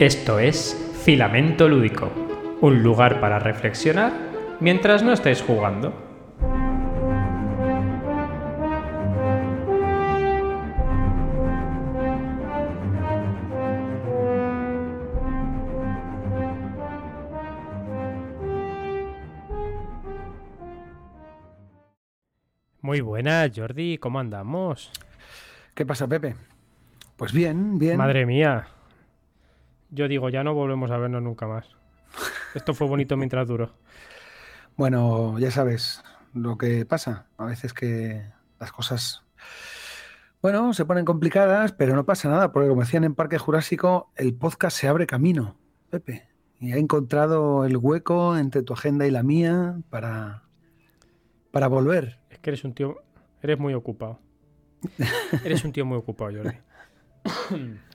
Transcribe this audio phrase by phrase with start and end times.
[0.00, 2.12] Esto es Filamento Lúdico,
[2.60, 4.12] un lugar para reflexionar
[4.60, 5.92] mientras no estáis jugando.
[22.80, 24.92] Muy buenas, Jordi, ¿cómo andamos?
[25.74, 26.36] ¿Qué pasa, Pepe?
[27.16, 27.96] Pues bien, bien.
[27.96, 28.68] Madre mía.
[29.90, 31.66] Yo digo, ya no volvemos a vernos nunca más.
[32.54, 33.74] Esto fue bonito mientras duró.
[34.76, 36.02] Bueno, ya sabes
[36.34, 37.26] lo que pasa.
[37.36, 38.30] A veces que
[38.60, 39.24] las cosas,
[40.42, 44.34] bueno, se ponen complicadas, pero no pasa nada, porque como decían en Parque Jurásico, el
[44.34, 45.56] podcast se abre camino,
[45.90, 46.28] Pepe.
[46.60, 50.42] Y ha encontrado el hueco entre tu agenda y la mía para,
[51.50, 52.18] para volver.
[52.30, 52.96] Es que eres un tío,
[53.42, 54.20] eres muy ocupado.
[55.44, 57.78] eres un tío muy ocupado, Jordi.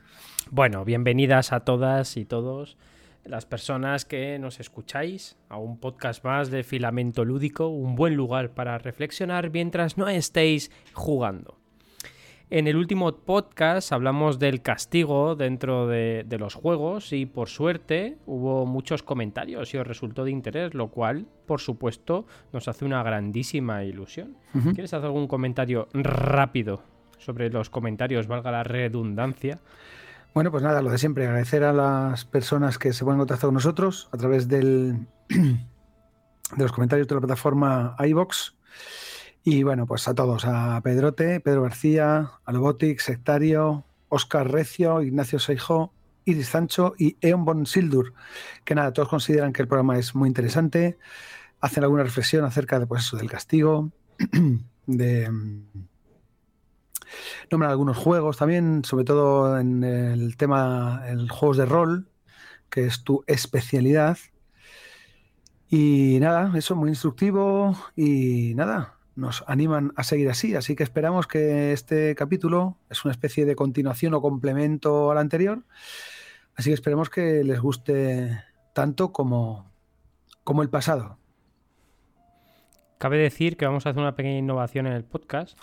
[0.54, 2.78] bueno, bienvenidas a todas y todos
[3.26, 8.52] las personas que nos escucháis a un podcast más de Filamento Lúdico, un buen lugar
[8.52, 11.58] para reflexionar mientras no estéis jugando.
[12.52, 18.20] En el último podcast hablamos del castigo dentro de, de, los juegos y por suerte
[18.28, 23.02] hubo muchos comentarios y os resultó de interés, lo cual, por supuesto, nos hace una
[23.02, 24.38] grandísima ilusión.
[24.54, 24.76] Uh -huh.
[24.76, 26.84] ¿Quieres hacer algún comentario rápido
[27.18, 29.60] sobre los comentarios, valga la redundancia?
[30.34, 33.48] Bueno, pues nada, lo de siempre, agradecer a las personas que se ponen en contacto
[33.48, 35.58] con nosotros a través del, de
[36.58, 38.56] los comentarios de la plataforma iBox.
[39.44, 45.38] Y bueno, pues a todos, a Pedrote, Pedro García, a Lobotic, Sectario, Oscar Recio, Ignacio
[45.38, 45.94] Seijó,
[46.26, 48.14] Iris Sancho y Eon Bon Sildur,
[48.64, 50.98] que nada, todos consideran que el programa es muy interesante,
[51.62, 53.92] hacen alguna reflexión acerca de pues eso, del castigo,
[54.88, 55.30] de
[57.52, 62.10] nombran algunos juegos también, sobre todo en el tema, el juegos de rol,
[62.70, 64.18] que es tu especialidad.
[65.70, 71.28] Y nada, eso muy instructivo y nada, nos animan a seguir así, así que esperamos
[71.28, 75.64] que este capítulo es una especie de continuación o complemento al anterior,
[76.56, 78.44] así que esperemos que les guste
[78.74, 79.72] tanto como,
[80.44, 81.18] como el pasado.
[82.98, 85.58] Cabe decir que vamos a hacer una pequeña innovación en el podcast.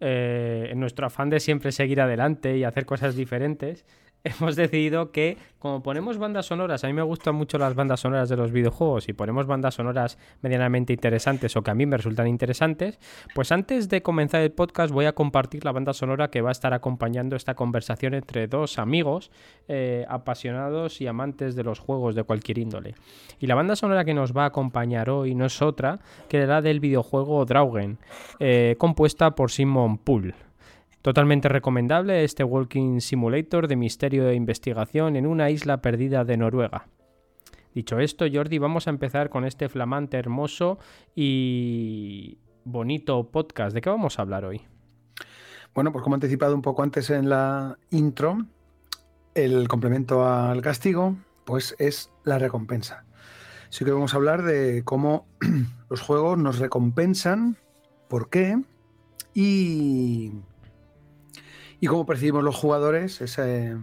[0.00, 3.86] Eh, en nuestro afán de siempre seguir adelante y hacer cosas diferentes,
[4.40, 8.30] hemos decidido que, como ponemos bandas sonoras, a mí me gustan mucho las bandas sonoras
[8.30, 12.26] de los videojuegos y ponemos bandas sonoras medianamente interesantes o que a mí me resultan
[12.26, 12.98] interesantes,
[13.34, 16.52] pues antes de comenzar el podcast voy a compartir la banda sonora que va a
[16.52, 19.30] estar acompañando esta conversación entre dos amigos
[19.68, 22.94] eh, apasionados y amantes de los juegos de cualquier índole.
[23.38, 26.62] Y la banda sonora que nos va a acompañar hoy no es otra que la
[26.62, 27.98] del videojuego Draugen,
[28.40, 30.34] eh, compuesta por Simon Poole.
[31.04, 36.86] Totalmente recomendable este Walking Simulator de misterio e investigación en una isla perdida de Noruega.
[37.74, 40.78] Dicho esto, Jordi, vamos a empezar con este flamante, hermoso
[41.14, 43.74] y bonito podcast.
[43.74, 44.62] ¿De qué vamos a hablar hoy?
[45.74, 48.38] Bueno, pues como anticipado un poco antes en la intro,
[49.34, 53.04] el complemento al castigo, pues es la recompensa.
[53.68, 55.26] Así que vamos a hablar de cómo
[55.90, 57.58] los juegos nos recompensan,
[58.08, 58.58] por qué
[59.34, 60.32] y
[61.80, 63.76] y cómo percibimos los jugadores ese,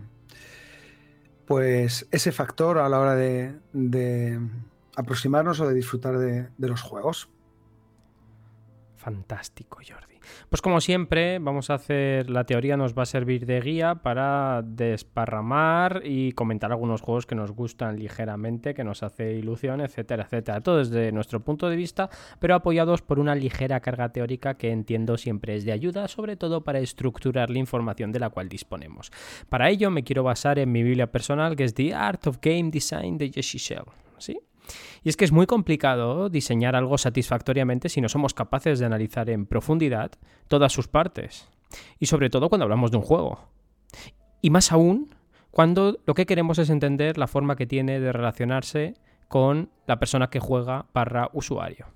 [1.46, 4.40] pues ese factor a la hora de,
[4.96, 7.29] aproximarnos o de disfrutar de, los juegos.
[9.02, 10.20] Fantástico, Jordi.
[10.48, 14.62] Pues como siempre, vamos a hacer, la teoría nos va a servir de guía para
[14.62, 20.62] desparramar y comentar algunos juegos que nos gustan ligeramente, que nos hace ilusión, etcétera, etcétera.
[20.62, 25.18] Todo desde nuestro punto de vista, pero apoyados por una ligera carga teórica que entiendo
[25.18, 29.12] siempre es de ayuda, sobre todo para estructurar la información de la cual disponemos.
[29.50, 32.70] Para ello me quiero basar en mi biblia personal, que es The Art of Game
[32.70, 33.86] Design de Jesse Shell.
[34.20, 34.40] ¿Sí?
[35.04, 39.30] Y es que es muy complicado diseñar algo satisfactoriamente si no somos capaces de analizar
[39.30, 40.12] en profundidad
[40.47, 41.50] todas sus partes.
[42.00, 43.40] Y sobre todo cuando hablamos de un juego.
[44.41, 45.14] Y más aún
[45.52, 48.96] cuando lo que queremos es entender la forma que tiene de relacionarse
[49.28, 51.88] con la persona que juega barra usuario.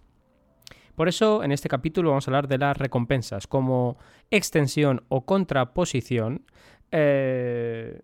[0.96, 3.98] Por eso, en este capítulo vamos a hablar de las recompensas como
[4.32, 6.46] extensión o contraposición
[6.92, 8.02] eh,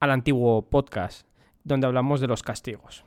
[0.00, 1.26] al antiguo podcast,
[1.64, 3.04] donde hablamos de los castigos.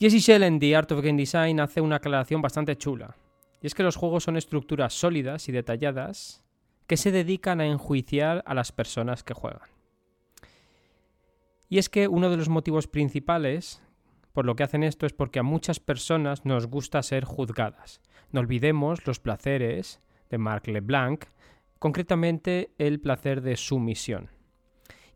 [0.00, 3.16] Jesse Shell en The Art of Game Design hace una aclaración bastante chula.
[3.60, 6.44] Y es que los juegos son estructuras sólidas y detalladas
[6.86, 9.68] que se dedican a enjuiciar a las personas que juegan.
[11.68, 13.82] Y es que uno de los motivos principales
[14.38, 18.00] por lo que hacen esto es porque a muchas personas nos gusta ser juzgadas.
[18.30, 20.00] No olvidemos los placeres
[20.30, 21.24] de Marc Leblanc,
[21.80, 24.30] concretamente el placer de sumisión.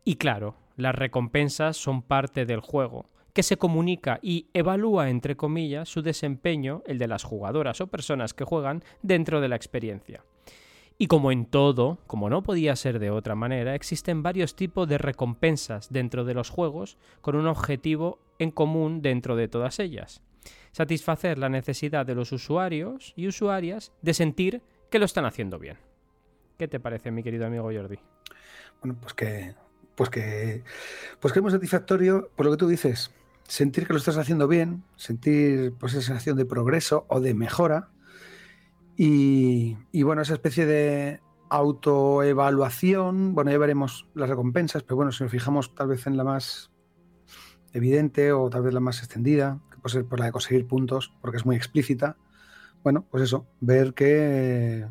[0.03, 5.89] Y claro, las recompensas son parte del juego, que se comunica y evalúa, entre comillas,
[5.89, 10.23] su desempeño, el de las jugadoras o personas que juegan, dentro de la experiencia.
[10.97, 14.99] Y como en todo, como no podía ser de otra manera, existen varios tipos de
[14.99, 20.21] recompensas dentro de los juegos con un objetivo en común dentro de todas ellas.
[20.71, 25.77] Satisfacer la necesidad de los usuarios y usuarias de sentir que lo están haciendo bien.
[26.57, 27.97] ¿Qué te parece, mi querido amigo Jordi?
[28.81, 29.55] Bueno, pues que,
[29.95, 30.63] pues que,
[31.19, 33.11] pues que es muy satisfactorio por lo que tú dices.
[33.47, 37.89] Sentir que lo estás haciendo bien, sentir pues esa sensación de progreso o de mejora.
[38.95, 41.19] Y, y bueno, esa especie de
[41.49, 46.23] autoevaluación, bueno, ya veremos las recompensas, pero bueno, si nos fijamos tal vez en la
[46.23, 46.71] más
[47.73, 51.13] evidente o tal vez la más extendida, que puede ser por la de conseguir puntos,
[51.21, 52.17] porque es muy explícita,
[52.83, 54.87] bueno, pues eso, ver que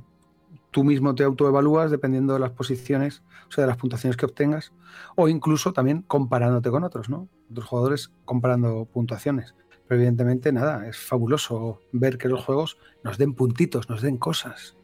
[0.72, 4.72] tú mismo te autoevalúas dependiendo de las posiciones, o sea, de las puntuaciones que obtengas,
[5.14, 7.28] o incluso también comparándote con otros, ¿no?
[7.50, 9.54] Otros jugadores comparando puntuaciones.
[9.86, 14.76] Pero evidentemente, nada, es fabuloso ver que los juegos nos den puntitos, nos den cosas.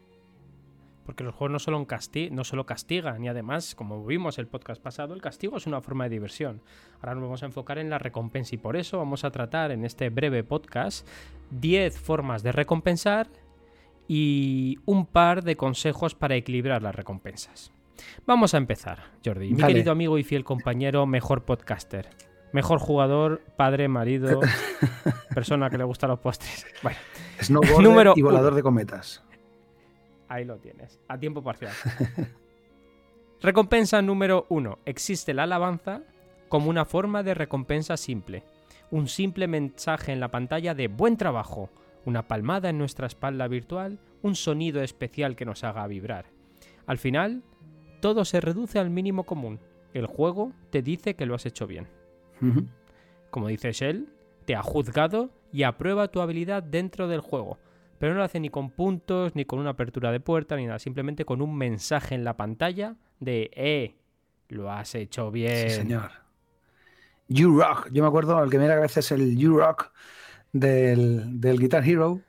[1.07, 4.83] Porque los juegos no solo, casti no solo castigan, y además, como vimos el podcast
[4.83, 6.61] pasado, el castigo es una forma de diversión.
[7.01, 9.87] Ahora nos vamos a enfocar en la recompensa y por eso vamos a tratar en
[9.87, 11.09] este breve podcast
[11.51, 13.31] 10 formas de recompensar
[14.09, 17.73] y un par de consejos para equilibrar las recompensas.
[18.27, 19.51] Vamos a empezar, Jordi.
[19.53, 22.09] Mi querido amigo y fiel compañero, mejor podcaster.
[22.53, 24.41] Mejor jugador, padre, marido,
[25.35, 26.67] persona que le gustan los postres.
[26.83, 26.99] Bueno,
[27.83, 29.23] número y volador de cometas.
[30.29, 31.73] Ahí lo tienes, a tiempo parcial.
[33.43, 34.79] recompensa número uno.
[34.87, 36.03] Existe la alabanza
[36.49, 38.45] como una forma de recompensa simple.
[38.91, 41.69] Un simple mensaje en la pantalla de buen trabajo
[42.05, 46.27] una palmada en nuestra espalda virtual, un sonido especial que nos haga vibrar.
[46.87, 47.43] Al final,
[48.01, 49.61] todo se reduce al mínimo común.
[49.93, 51.87] El juego te dice que lo has hecho bien.
[53.31, 54.09] Como dice Shell,
[54.45, 57.59] te ha juzgado y aprueba tu habilidad dentro del juego.
[57.99, 60.79] Pero no lo hace ni con puntos, ni con una apertura de puerta, ni nada.
[60.79, 63.97] Simplemente con un mensaje en la pantalla de, eh,
[64.49, 65.69] lo has hecho bien.
[65.69, 66.11] Sí, señor.
[67.27, 67.89] You Rock.
[67.93, 69.91] Yo me acuerdo, el que me da gracias el You Rock
[70.61, 72.21] del, Guitar Hero,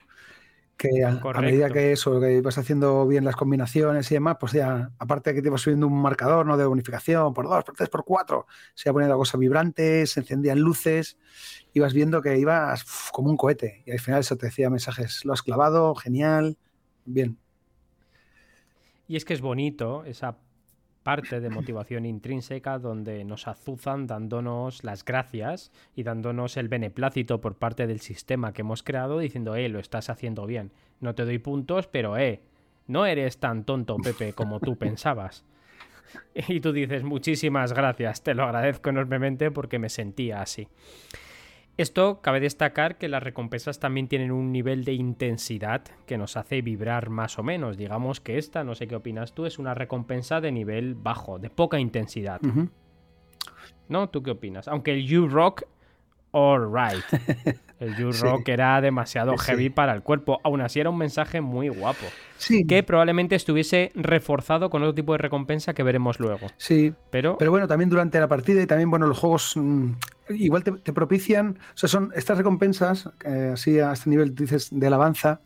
[0.76, 4.90] que a, medida que eso, que ibas haciendo bien las combinaciones y demás, pues ya,
[4.98, 6.56] aparte de que te ibas subiendo un marcador ¿no?
[6.56, 10.58] de bonificación por dos, por tres, por cuatro, se iba poniendo cosas vibrantes, se encendían
[10.58, 11.18] luces,
[11.74, 15.34] ibas viendo que ibas como un cohete y al final eso te decía mensajes, lo
[15.34, 16.56] has clavado, genial,
[17.04, 17.36] bien.
[19.06, 20.38] Y es que es bonito esa
[21.02, 27.56] parte de motivación intrínseca donde nos azuzan dándonos las gracias y dándonos el beneplácito por
[27.56, 30.72] parte del sistema que hemos creado diciendo, eh, lo estás haciendo bien.
[31.00, 32.42] No te doy puntos, pero eh,
[32.86, 35.44] no eres tan tonto, Pepe, como tú pensabas.
[36.48, 40.68] Y tú dices, muchísimas gracias, te lo agradezco enormemente porque me sentía así.
[41.80, 46.60] Esto cabe destacar que las recompensas también tienen un nivel de intensidad que nos hace
[46.60, 47.78] vibrar más o menos.
[47.78, 51.48] Digamos que esta, no sé qué opinas tú, es una recompensa de nivel bajo, de
[51.48, 52.38] poca intensidad.
[53.88, 54.10] ¿No?
[54.10, 54.68] ¿Tú qué opinas?
[54.68, 55.62] Aunque el U-Rock,
[56.32, 57.04] alright.
[57.80, 60.38] El U-Rock era demasiado heavy para el cuerpo.
[60.44, 62.04] Aún así era un mensaje muy guapo.
[62.36, 62.66] Sí.
[62.66, 66.46] Que probablemente estuviese reforzado con otro tipo de recompensa que veremos luego.
[66.58, 66.92] Sí.
[67.10, 69.92] Pero, pero bueno, también durante la partida y también, bueno, los juegos mm,
[70.28, 74.86] igual te, propician, o sea, son estas recompensas, eh, así a este nivel dices de
[74.86, 75.40] alabanza,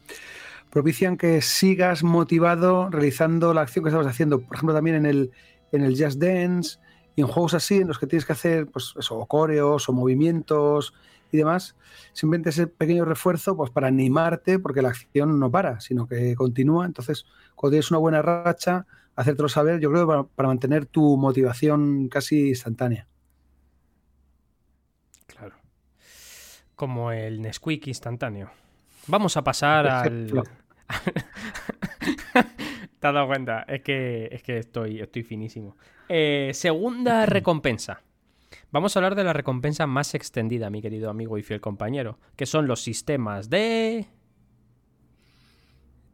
[0.71, 4.41] propician que sigas motivado realizando la acción que estabas haciendo.
[4.41, 5.31] Por ejemplo, también en el,
[5.71, 6.79] en el Just Dance
[7.17, 9.93] y en juegos así, en los que tienes que hacer, pues eso, o coreos o
[9.93, 10.95] movimientos
[11.31, 11.77] y demás,
[12.13, 16.87] simplemente ese pequeño refuerzo pues para animarte, porque la acción no para, sino que continúa.
[16.87, 22.49] Entonces, cuando tienes una buena racha, hacértelo saber, yo creo, para mantener tu motivación casi
[22.49, 23.07] instantánea.
[26.75, 28.51] como el Nesquik instantáneo.
[29.07, 30.43] Vamos a pasar al.
[33.05, 35.77] Te has dado cuenta, es que, es que estoy, estoy finísimo.
[36.09, 38.01] Eh, segunda recompensa.
[38.71, 42.47] Vamos a hablar de la recompensa más extendida, mi querido amigo y fiel compañero, que
[42.47, 44.07] son los sistemas de...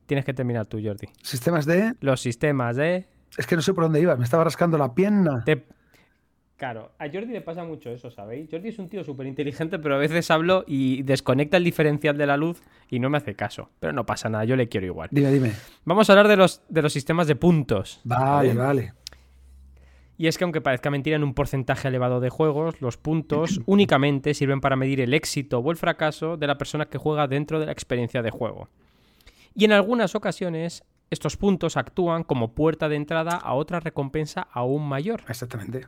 [0.07, 1.07] Tienes que terminar tú, Jordi.
[1.23, 1.95] ¿Sistemas de?
[2.01, 3.07] Los sistemas de...
[3.39, 5.45] Es que no sé por dónde ibas, me estaba rascando la pierna.
[6.61, 8.47] Claro, a Jordi le pasa mucho eso, ¿sabéis?
[8.51, 12.27] Jordi es un tío súper inteligente, pero a veces hablo y desconecta el diferencial de
[12.27, 13.71] la luz y no me hace caso.
[13.81, 15.09] Pero no pasa nada, yo le quiero igual.
[15.11, 15.53] Dime, dime.
[15.87, 18.03] Vamos a hablar de los, de los sistemas de puntos.
[18.05, 18.93] Vale, vale.
[20.19, 24.35] Y es que aunque parezca mentira en un porcentaje elevado de juegos, los puntos únicamente
[24.35, 27.65] sirven para medir el éxito o el fracaso de la persona que juega dentro de
[27.65, 28.69] la experiencia de juego.
[29.55, 34.87] Y en algunas ocasiones estos puntos actúan como puerta de entrada a otra recompensa aún
[34.87, 35.23] mayor.
[35.27, 35.87] Exactamente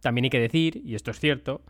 [0.00, 1.62] También hay que decir, y esto es cierto,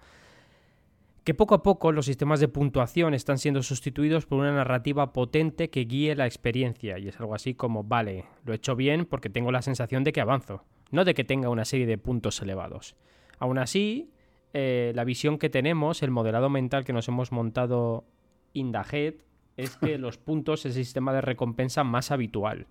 [1.25, 5.71] que poco a poco los sistemas de puntuación están siendo sustituidos por una narrativa potente
[5.71, 9.31] que guíe la experiencia, y es algo así como, vale, lo he hecho bien porque
[9.31, 12.95] tengo la sensación de que avanzo, no de que tenga una serie de puntos elevados.
[13.39, 14.11] Aún así,
[14.53, 18.05] eh, la visión que tenemos, el modelado mental que nos hemos montado
[18.53, 19.15] in the head,
[19.57, 22.67] es que los puntos es el sistema de recompensa más habitual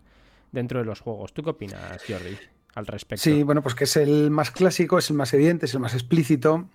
[0.51, 1.34] dentro de los juegos.
[1.34, 2.38] ¿Tú qué opinas, Jordi,
[2.75, 3.23] al respecto?
[3.23, 5.93] Sí, bueno, pues que es el más clásico, es el más evidente, es el más
[5.93, 6.69] explícito,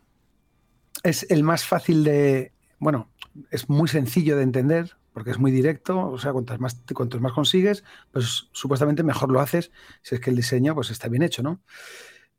[1.03, 3.11] es el más fácil de, bueno,
[3.51, 7.33] es muy sencillo de entender, porque es muy directo, o sea, cuantos más, cuantos más
[7.33, 11.43] consigues, pues supuestamente mejor lo haces si es que el diseño pues está bien hecho,
[11.43, 11.61] ¿no?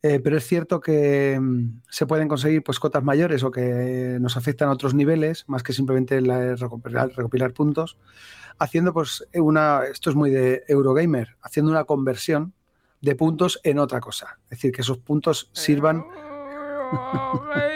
[0.01, 4.37] Eh, pero es cierto que mm, se pueden conseguir pues, cotas mayores o que nos
[4.37, 7.97] afectan a otros niveles, más que simplemente la, recopilar, recopilar, puntos,
[8.59, 12.53] haciendo pues una, esto es muy de Eurogamer, haciendo una conversión
[13.01, 14.39] de puntos en otra cosa.
[14.45, 16.05] Es decir, que esos puntos sirvan...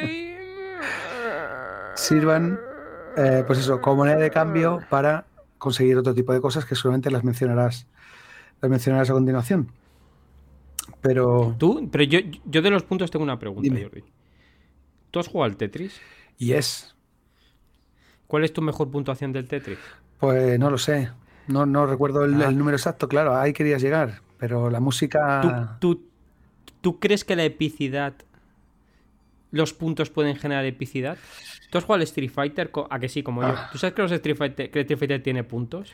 [1.95, 2.59] sirvan,
[3.17, 5.25] eh, pues eso, como moneda de cambio para
[5.57, 7.87] conseguir otro tipo de cosas que solamente las mencionarás,
[8.61, 9.71] las mencionarás a continuación.
[11.01, 11.55] Pero.
[11.57, 14.03] Tú, pero yo, yo de los puntos tengo una pregunta, Jordi.
[15.11, 16.01] ¿Tú has jugado al Tetris?
[16.37, 16.95] Yes.
[18.27, 19.77] ¿Cuál es tu mejor puntuación del Tetris?
[20.19, 21.11] Pues no lo sé.
[21.47, 22.51] No, no recuerdo el, ah.
[22.51, 24.21] número exacto, claro, ahí querías llegar.
[24.43, 25.77] Pero la música.
[25.79, 26.03] ¿Tú,
[26.81, 28.13] tú, crees que la epicidad.
[29.51, 31.17] Los puntos pueden generar epicidad?
[31.69, 32.69] ¿Tú has jugado al Street Fighter?
[32.89, 33.53] ¿A que sí, como yo?
[33.55, 33.69] Ah.
[33.71, 35.93] ¿Tú sabes que, los Street Fighter, que el Street Fighter tiene puntos?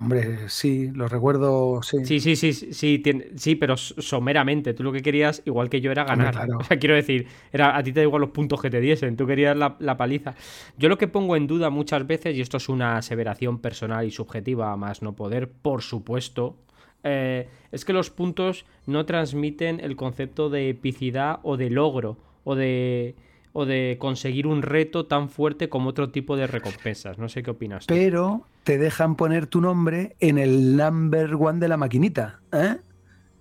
[0.00, 2.04] Hombre, sí, lo recuerdo, sí.
[2.04, 3.00] Sí, sí, sí, sí,
[3.36, 4.74] sí, pero someramente.
[4.74, 6.34] Tú lo que querías, igual que yo, era ganar.
[6.58, 9.16] O sea, quiero decir, era, a ti te da igual los puntos que te diesen,
[9.16, 10.34] tú querías la, paliza.
[10.76, 14.10] Yo lo que pongo en duda muchas veces, y esto es una aseveración personal y
[14.10, 16.56] subjetiva, más no poder, por supuesto,
[17.04, 22.54] eh, es que los puntos no transmiten el concepto de epicidad o de logro, o
[22.54, 23.14] de
[23.56, 27.18] o de conseguir un reto tan fuerte como otro tipo de recompensas.
[27.18, 27.86] No sé qué opinas.
[27.86, 32.40] Pero te dejan poner tu nombre en el number one de la maquinita.
[32.52, 32.78] ¿eh?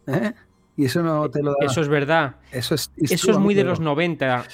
[0.06, 0.34] ¿Eh?
[0.78, 1.66] Y eso no te lo da.
[1.66, 2.36] Eso es verdad.
[2.52, 4.46] Eso es, eso es muy de los 90.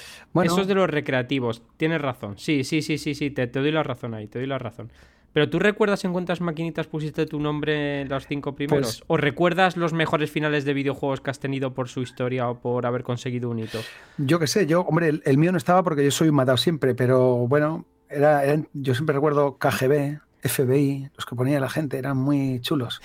[0.42, 1.62] Eso es de los recreativos.
[1.76, 2.38] Tienes razón.
[2.38, 3.30] Sí, sí, sí, sí, sí.
[3.30, 4.28] Te, te, doy la razón ahí.
[4.28, 4.90] Te doy la razón.
[5.32, 8.98] Pero tú recuerdas en cuántas maquinitas pusiste tu nombre en los cinco primeros?
[8.98, 12.58] Pues ¿O recuerdas los mejores finales de videojuegos que has tenido por su historia o
[12.58, 13.78] por haber conseguido un hito?
[14.18, 16.94] Yo qué sé, yo, hombre, el, mío no estaba porque yo soy un matado siempre,
[16.94, 22.60] pero bueno, era, yo siempre recuerdo KGB, FBI, los que ponía la gente, eran muy
[22.60, 23.00] chulos.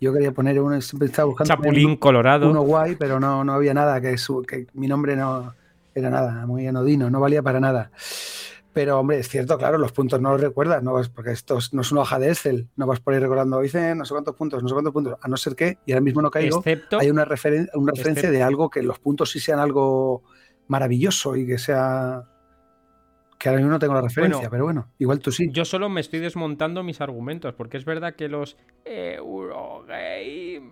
[0.00, 2.50] Yo quería poner uno, siempre estaba buscando Chapulín Colorado.
[2.50, 5.54] Uno guay, pero no, no había nada, que, su, que mi nombre no
[5.94, 7.90] era nada, muy anodino, no valía para nada.
[8.78, 11.80] Pero, hombre, es cierto, claro, los puntos no los recuerdas, no vas, porque esto no
[11.80, 14.62] es una hoja de Excel, no vas por ahí recordando, dice no sé cuántos puntos,
[14.62, 17.26] no sé cuántos puntos, a no ser que, y ahora mismo no caigo, hay una,
[17.74, 20.22] una referencia de algo que los puntos sí sean algo
[20.68, 22.22] maravilloso y que sea
[23.36, 25.50] que ahora mismo no tengo la referencia, pero bueno, igual tú sí.
[25.50, 30.62] Yo solo me estoy desmontando mis argumentos, porque es verdad que los Eurogamer,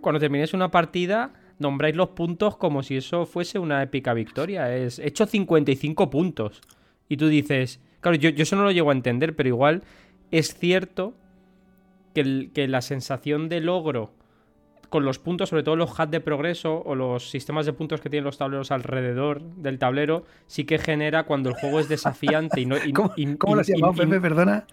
[0.00, 4.74] cuando terminéis una partida, nombráis los puntos como si eso fuese una épica victoria.
[4.74, 6.62] Es he hecho 55 puntos.
[7.08, 9.82] Y tú dices, claro, yo, eso no lo llego a entender, pero igual
[10.30, 11.14] es cierto
[12.14, 14.12] que, que la sensación de logro
[14.88, 18.10] con los puntos, sobre todo los hats de progreso o los sistemas de puntos que
[18.10, 22.66] tienen los tableros alrededor del tablero, sí que genera cuando el juego es desafiante y
[22.66, 22.76] no.
[23.38, 24.20] ¿Cómo, lo has llamado, Pepe?
[24.20, 24.66] Perdona.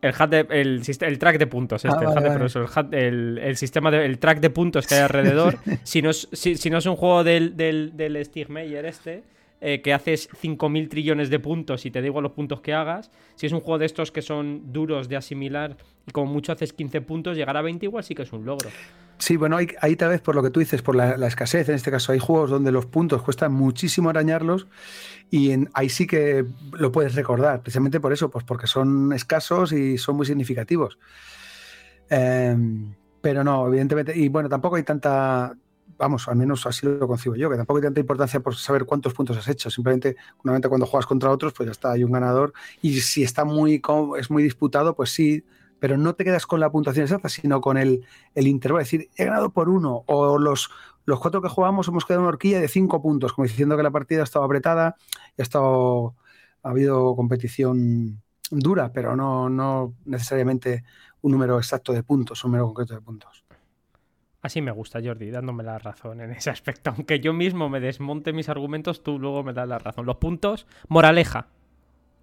[0.00, 4.40] El, el, track de puntos, este, ah, el, de progreso, el, sistema de, el track
[4.40, 5.58] de puntos que hay alrededor.
[5.82, 9.22] si, no es, si, no es un juego del, del, del este,
[9.60, 13.10] eh, que haces 5.000 trillones de puntos y te digo los puntos que hagas.
[13.34, 15.76] Si es un juego de estos que son duros de asimilar
[16.06, 18.70] y como mucho haces 15 puntos, llegar a 20 igual sí que es un logro.
[19.18, 21.90] Sí, bueno, ahí, tal vez por lo que tú dices, por la, escasez, en este
[21.90, 24.66] caso hay juegos donde los puntos cuestan muchísimo arañarlos
[25.30, 29.98] y ahí sí que lo puedes recordar, precisamente por eso, pues porque son escasos y
[29.98, 30.98] son muy significativos.
[32.08, 35.54] Em, pero no, evidentemente, y bueno, tampoco hay tanta,
[35.98, 39.14] vamos, al menos así lo concibo yo, que tampoco hay tanta importancia por saber cuántos
[39.14, 39.70] puntos has hecho.
[39.70, 42.52] Simplemente, una cuando juegas contra otros, pues ya está, hay un ganador.
[42.82, 43.82] Y si está muy,
[44.18, 45.44] es muy disputado, pues sí,
[45.78, 48.04] pero no te quedas con la puntuación exacta, sino con el,
[48.34, 48.82] intervalo.
[48.82, 50.70] Es decir, he ganado por uno, o los,
[51.04, 53.82] los cuatro que jugamos hemos quedado en una horquilla de cinco puntos, como diciendo que
[53.82, 54.96] la partida ha estado apretada,
[55.38, 56.14] ha, estado,
[56.62, 60.84] ha habido competición dura, pero no, no necesariamente
[61.22, 63.44] un número exacto de puntos, un número concreto de puntos.
[64.42, 66.90] Así me gusta, Jordi, dándome la razón en ese aspecto.
[66.96, 70.06] Aunque yo mismo me desmonte mis argumentos, tú luego me das la razón.
[70.06, 71.48] Los puntos, moraleja.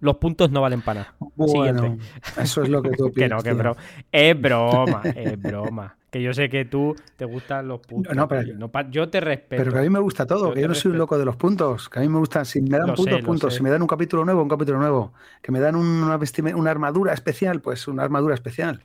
[0.00, 1.14] Los puntos no valen para nada.
[1.34, 1.98] Bueno,
[2.40, 3.42] eso es lo que tú piensas.
[3.42, 3.76] que no, que bro.
[4.12, 5.96] Es broma, es broma.
[6.10, 8.16] Que yo sé que tú te gustan los puntos.
[8.16, 8.48] No, pero,
[8.90, 9.60] yo te respeto.
[9.60, 11.36] Pero que a mí me gusta todo, que yo no soy un loco de los
[11.36, 11.88] puntos.
[11.88, 13.54] Que a mí me gustan, si me dan puntos, puntos.
[13.54, 15.12] Si me dan un capítulo nuevo, un capítulo nuevo.
[15.42, 16.18] Que me dan una,
[16.54, 18.84] una armadura especial, pues una armadura especial.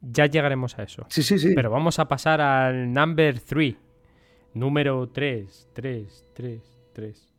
[0.00, 1.04] Ya llegaremos a eso.
[1.08, 1.52] Sí, sí, sí.
[1.54, 3.76] Pero vamos a pasar al number 3.
[4.54, 7.32] Número 3, 3, 3, 3.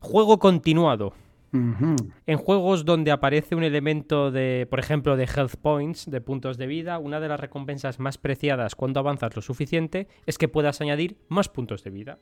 [0.00, 1.14] Juego continuado.
[1.52, 6.68] En juegos donde aparece un elemento de, por ejemplo, de health points, de puntos de
[6.68, 11.16] vida, una de las recompensas más preciadas cuando avanzas lo suficiente es que puedas añadir
[11.28, 12.18] más puntos de vida.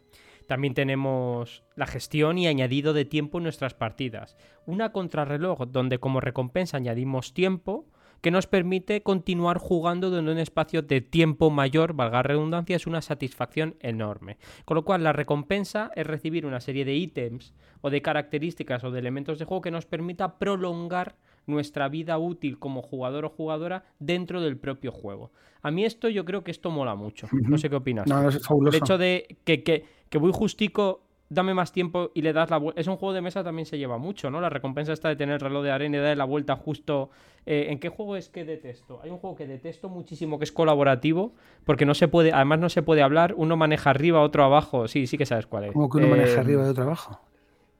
[0.47, 4.38] También tenemos la gestión y añadido de tiempo en nuestras partidas.
[4.64, 7.85] Una contrarreloj donde como recompensa añadimos tiempo
[8.20, 13.02] que nos permite continuar jugando en un espacio de tiempo mayor, valga redundancia, es una
[13.02, 14.38] satisfacción enorme.
[14.64, 18.90] Con lo cual la recompensa es recibir una serie de ítems o de características o
[18.90, 23.84] de elementos de juego que nos permita prolongar nuestra vida útil como jugador o jugadora
[23.98, 25.32] dentro del propio juego.
[25.62, 27.28] A mí esto yo creo que esto mola mucho.
[27.32, 28.06] No sé qué opinas.
[28.06, 28.76] No, es fabuloso.
[28.76, 32.56] El hecho de que, que, que voy justico dame más tiempo y le das la
[32.56, 32.80] vuelta.
[32.80, 34.40] Es un juego de mesa también se lleva mucho, ¿no?
[34.40, 37.11] La recompensa está de tener el reloj de arena y darle la vuelta justo.
[37.47, 39.00] Eh, ¿En qué juego es que detesto?
[39.02, 41.32] Hay un juego que detesto muchísimo que es colaborativo,
[41.64, 44.88] porque no se puede, además no se puede hablar, uno maneja arriba, otro abajo.
[44.88, 45.73] Sí, sí que sabes cuál es.
[45.73, 47.20] ¿Cómo que uno maneja eh, arriba y otro abajo?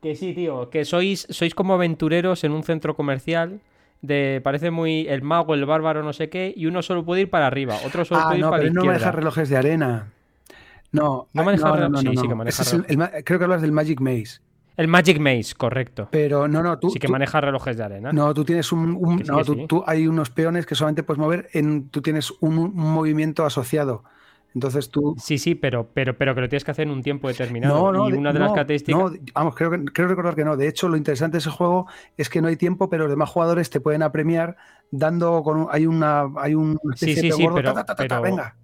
[0.01, 3.61] Que sí, tío, que sois, sois como aventureros en un centro comercial.
[4.01, 7.31] De, parece muy el mago, el bárbaro, no sé qué, y uno solo puede ir
[7.31, 10.13] para arriba, otro solo ah, puede ir no, para pero no maneja relojes de arena.
[10.93, 12.65] No, no maneja no, sí, sí que maneja
[13.25, 14.41] creo que hablas del Magic Maze.
[14.79, 16.09] El Magic Maze, correcto.
[16.13, 16.91] Pero no, no, tú.
[16.91, 18.13] Sí que maneja relojes de arena.
[18.13, 19.25] No, tú tienes un.
[19.27, 21.49] no, tú, hay unos peones que solamente puedes mover.
[21.53, 24.05] En, tú tienes un, movimiento asociado.
[24.55, 25.17] Entonces tú.
[25.19, 27.75] Sí, sí, pero, pero, pero que lo tienes que hacer en un tiempo determinado.
[27.75, 29.01] No, no, y una de las características.
[29.01, 30.57] No, vamos, creo, creo recordar que no.
[30.57, 33.31] De hecho, lo interesante de ese juego es que no hay tiempo, pero los demás
[33.31, 34.57] jugadores te pueden apremiar
[34.93, 35.67] dando con.
[35.73, 36.29] hay una.
[36.37, 38.55] Hay un sí, sí, sí, pero, venga.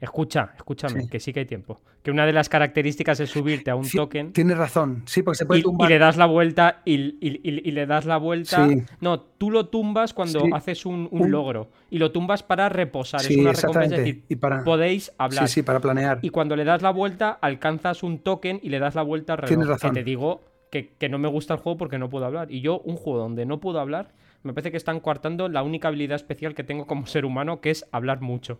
[0.00, 1.80] Escucha, escúchame, que sí que hay tiempo.
[2.02, 4.32] Que una de las características es subirte a un token.
[4.32, 5.88] Tienes razón, sí, porque se puede y, tumbar.
[5.88, 8.68] Y le das la vuelta y, le das la vuelta.
[9.00, 11.70] No, tú lo tumbas cuando haces un, logro.
[11.90, 13.20] Y lo tumbas para reposar.
[13.22, 13.96] es una recompensa.
[13.96, 14.24] Es decir,
[14.64, 15.48] podéis hablar.
[15.48, 16.18] Sí, sí, para planear.
[16.22, 19.38] Y cuando le das la vuelta, alcanzas un token y le das la vuelta al
[19.38, 19.48] reloj.
[19.48, 19.90] Tienes razón.
[19.90, 22.50] Que te digo que, que no me gusta el juego porque no puedo hablar.
[22.50, 25.88] Y yo, un juego donde no puedo hablar, me parece que están coartando la única
[25.88, 28.58] habilidad especial que tengo como ser humano, que es hablar mucho.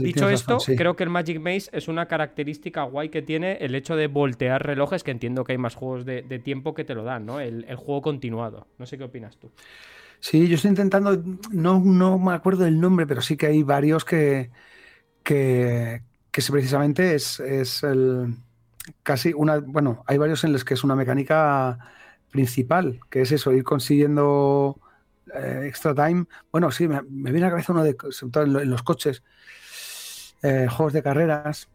[0.00, 3.96] Dicho esto, creo que el Magic Maze es una característica guay que tiene el hecho
[3.96, 7.26] de voltear relojes, que entiendo que hay más juegos de, tiempo que te lo dan,
[7.26, 7.40] ¿no?
[7.40, 8.66] El, juego continuado.
[8.78, 9.50] No sé qué opinas tú.
[10.20, 14.04] Sí, yo estoy intentando, no, no me acuerdo del nombre, pero sí que hay varios
[14.04, 14.50] que,
[15.22, 18.34] que, que precisamente es, es el
[19.02, 21.78] casi una, bueno, hay varios en los que es una mecánica
[22.30, 24.80] principal, que es eso, ir consiguiendo
[25.34, 26.26] eh, extra time.
[26.50, 27.96] Bueno, sí, me, viene a la cabeza uno de,
[28.34, 29.22] en los coches,
[30.42, 31.68] eh, juegos de carreras.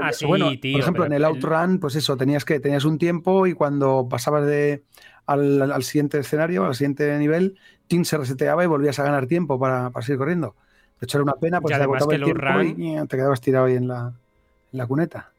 [0.00, 3.52] Ah, bueno, por ejemplo, en el Outrun, pues eso, tenías que tenías un tiempo y
[3.52, 4.84] cuando pasabas de
[5.26, 9.90] al, siguiente escenario, al siguiente nivel, Team se reseteaba y volvías a ganar tiempo para,
[10.00, 10.56] seguir corriendo.
[10.98, 13.76] De hecho, era una pena, pues te agotaba el tiempo y te quedabas tirado ahí
[13.76, 14.14] en la,
[14.72, 15.32] en la cuneta.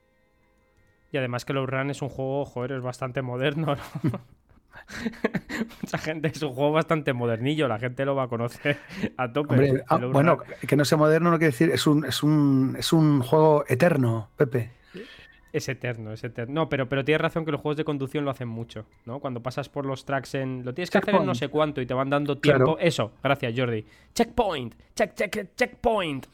[1.12, 4.22] Y además que el Outrun es un juego, joder, es bastante moderno, ¿no?
[5.82, 8.78] Mucha gente es un juego bastante modernillo, la gente lo va a conocer
[9.18, 9.84] a tope.
[9.88, 10.38] Ah, bueno,
[10.68, 14.30] que no sea moderno no quiere decir, es un, es un, es un juego eterno,
[14.36, 14.72] Pepe.
[15.54, 16.54] Es eterno, es eterno.
[16.54, 19.20] No, pero, pero tienes razón que los juegos de conducción lo hacen mucho, ¿no?
[19.20, 20.64] Cuando pasas por los tracks en.
[20.66, 22.78] Lo tienes que hacer en no sé cuánto y te van dando tiempo.
[22.80, 23.86] Eso, gracias, Jordi.
[24.14, 26.28] Checkpoint, check, check, checkpoint.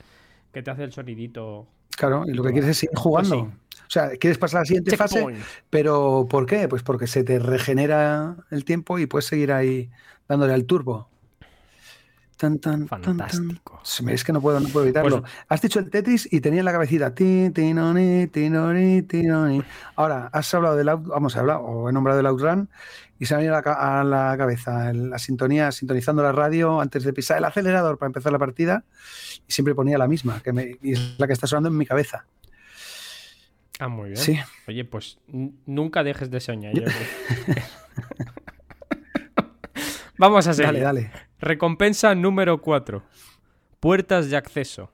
[0.52, 1.68] Que te hace el sonidito.
[1.96, 3.46] Claro, y lo que quieres es seguir jugando.
[3.46, 3.54] Pues
[3.94, 5.26] sea, quieres pasar a la siguiente fase,
[5.70, 6.68] pero ¿por qué?
[6.68, 9.92] Pues porque se te regenera el tiempo y puedes seguir ahí
[10.28, 11.10] dándole al turbo.
[12.38, 13.82] Tan, tan, Fantástico.
[14.08, 15.22] Es que no puedo, no puedo evitarlo.
[15.22, 17.14] Pues has dicho el Tetris y tenía en la cabecita.
[19.96, 22.70] Ahora, has hablado del vamos, a hablar, o he nombrado el Outrun
[23.20, 27.14] y se me ha venido a la, cabeza la sintonía, sintonizando la radio antes de
[27.14, 28.84] pisar el acelerador para empezar la partida
[29.48, 31.86] y siempre ponía la misma, que me, y es la que está sonando en mi
[31.86, 32.26] cabeza.
[33.84, 34.18] Ah, muy bien.
[34.18, 34.40] Sí.
[34.66, 36.74] Oye, pues nunca dejes de soñar.
[40.18, 40.68] Vamos a seguir.
[40.68, 41.12] Dale, dale.
[41.38, 43.04] Recompensa número 4.
[43.82, 44.90] Puertas de acceso.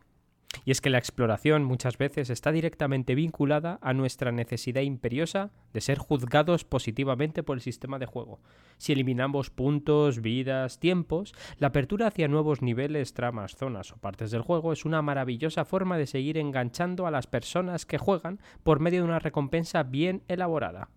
[0.65, 5.81] Y es que la exploración muchas veces está directamente vinculada a nuestra necesidad imperiosa de
[5.81, 8.39] ser juzgados positivamente por el sistema de juego.
[8.77, 14.41] Si eliminamos puntos, vidas, tiempos, la apertura hacia nuevos niveles, tramas, zonas o partes del
[14.41, 19.01] juego es una maravillosa forma de seguir enganchando a las personas que juegan por medio
[19.01, 20.89] de una recompensa bien elaborada.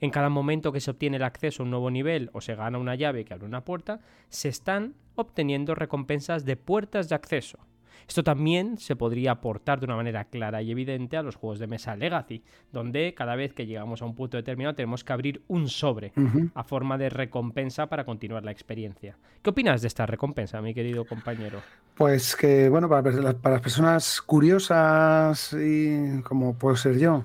[0.00, 2.78] En cada momento que se obtiene el acceso a un nuevo nivel o se gana
[2.78, 7.58] una llave que abre una puerta, se están obteniendo recompensas de puertas de acceso
[8.06, 11.66] Esto también se podría aportar de una manera clara y evidente a los juegos de
[11.66, 15.68] mesa Legacy, donde cada vez que llegamos a un punto determinado tenemos que abrir un
[15.68, 16.12] sobre
[16.54, 19.16] a forma de recompensa para continuar la experiencia.
[19.42, 21.60] ¿Qué opinas de esta recompensa, mi querido compañero?
[21.96, 27.24] Pues que, bueno, para, para las personas curiosas y como puedo ser yo,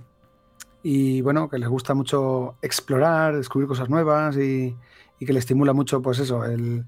[0.84, 4.76] y bueno, que les gusta mucho explorar, descubrir cosas nuevas y,
[5.20, 6.86] que le estimula mucho, pues eso, el,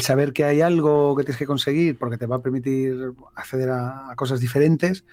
[0.00, 4.14] saber que hay algo que tienes que conseguir porque te va a permitir acceder a,
[4.16, 5.04] cosas diferentes,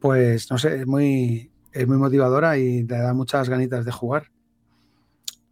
[0.00, 4.30] pues no sé, es muy, es muy motivadora y te da muchas ganitas de jugar.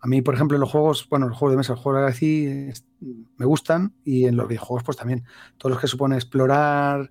[0.01, 2.09] A mí, por ejemplo, en los juegos, bueno, los juegos de mesa, los juegos de
[2.09, 2.71] así
[3.37, 5.25] me gustan y en los videojuegos, pues también.
[5.57, 7.11] Todos los que supone explorar,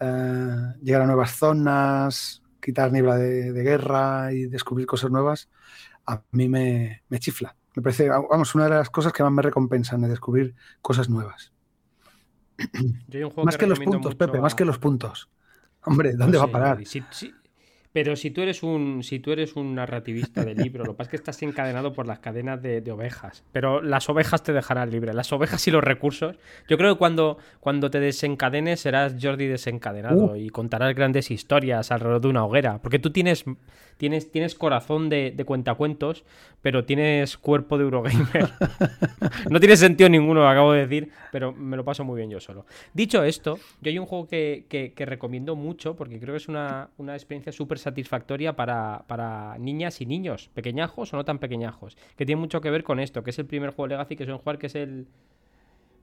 [0.00, 5.50] eh, llegar a nuevas zonas, quitar niebla de, guerra y descubrir cosas nuevas,
[6.06, 7.54] a mí me, chifla.
[7.74, 11.52] Me parece, vamos, una de las cosas que más me recompensan de descubrir cosas nuevas.
[13.44, 15.28] más que, los puntos, Pepe, más que los puntos.
[15.84, 16.78] Hombre, ¿dónde va a parar?
[17.94, 21.06] Pero si tú eres un, si tú eres un narrativista de libro, lo que pasa
[21.06, 23.44] es que estás encadenado por las cadenas de, ovejas.
[23.52, 25.14] Pero las ovejas te dejarán libre.
[25.14, 26.34] Las ovejas y los recursos.
[26.68, 30.36] Yo creo que cuando, cuando te desencadenes serás Jordi desencadenado uh.
[30.36, 32.82] y contarás grandes historias alrededor de una hoguera.
[32.82, 33.44] Porque tú tienes
[33.96, 36.24] tienes, tienes corazón de, de cuentacuentos,
[36.62, 38.50] pero tienes cuerpo de Eurogamer.
[39.50, 42.40] no tiene sentido ninguno, lo acabo de decir, pero me lo paso muy bien yo
[42.40, 42.66] solo.
[42.92, 47.52] Dicho esto, yo hay un juego que, recomiendo mucho porque creo que es una, experiencia
[47.52, 52.60] súper satisfactoria para, para, niñas y niños, pequeñajos o no tan pequeñajos, que tiene mucho
[52.60, 54.74] que ver con esto, que es el primer juego Legacy que suelen jugar, que es
[54.74, 55.06] el...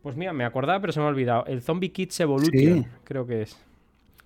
[0.02, 1.46] Pues mira, me acordaba, pero se me ha olvidado.
[1.46, 3.64] El Zombie Kids Evolution, creo que es.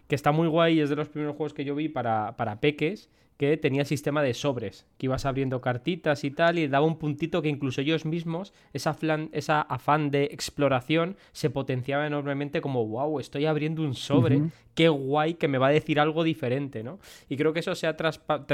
[0.08, 3.10] Que está muy guay, es de los primeros juegos que yo vi para, para peques
[3.38, 6.98] que tenía el sistema de sobres, que ibas abriendo cartitas y tal, y daba un
[6.98, 8.96] puntito que incluso ellos mismos, esa,
[9.34, 14.42] esa afán de exploración, se potenciaba enormemente como, wow, estoy abriendo un sobre,
[14.74, 17.00] qué guay que me va a decir algo diferente, ¿no?
[17.28, 17.96] Y creo que eso se ha,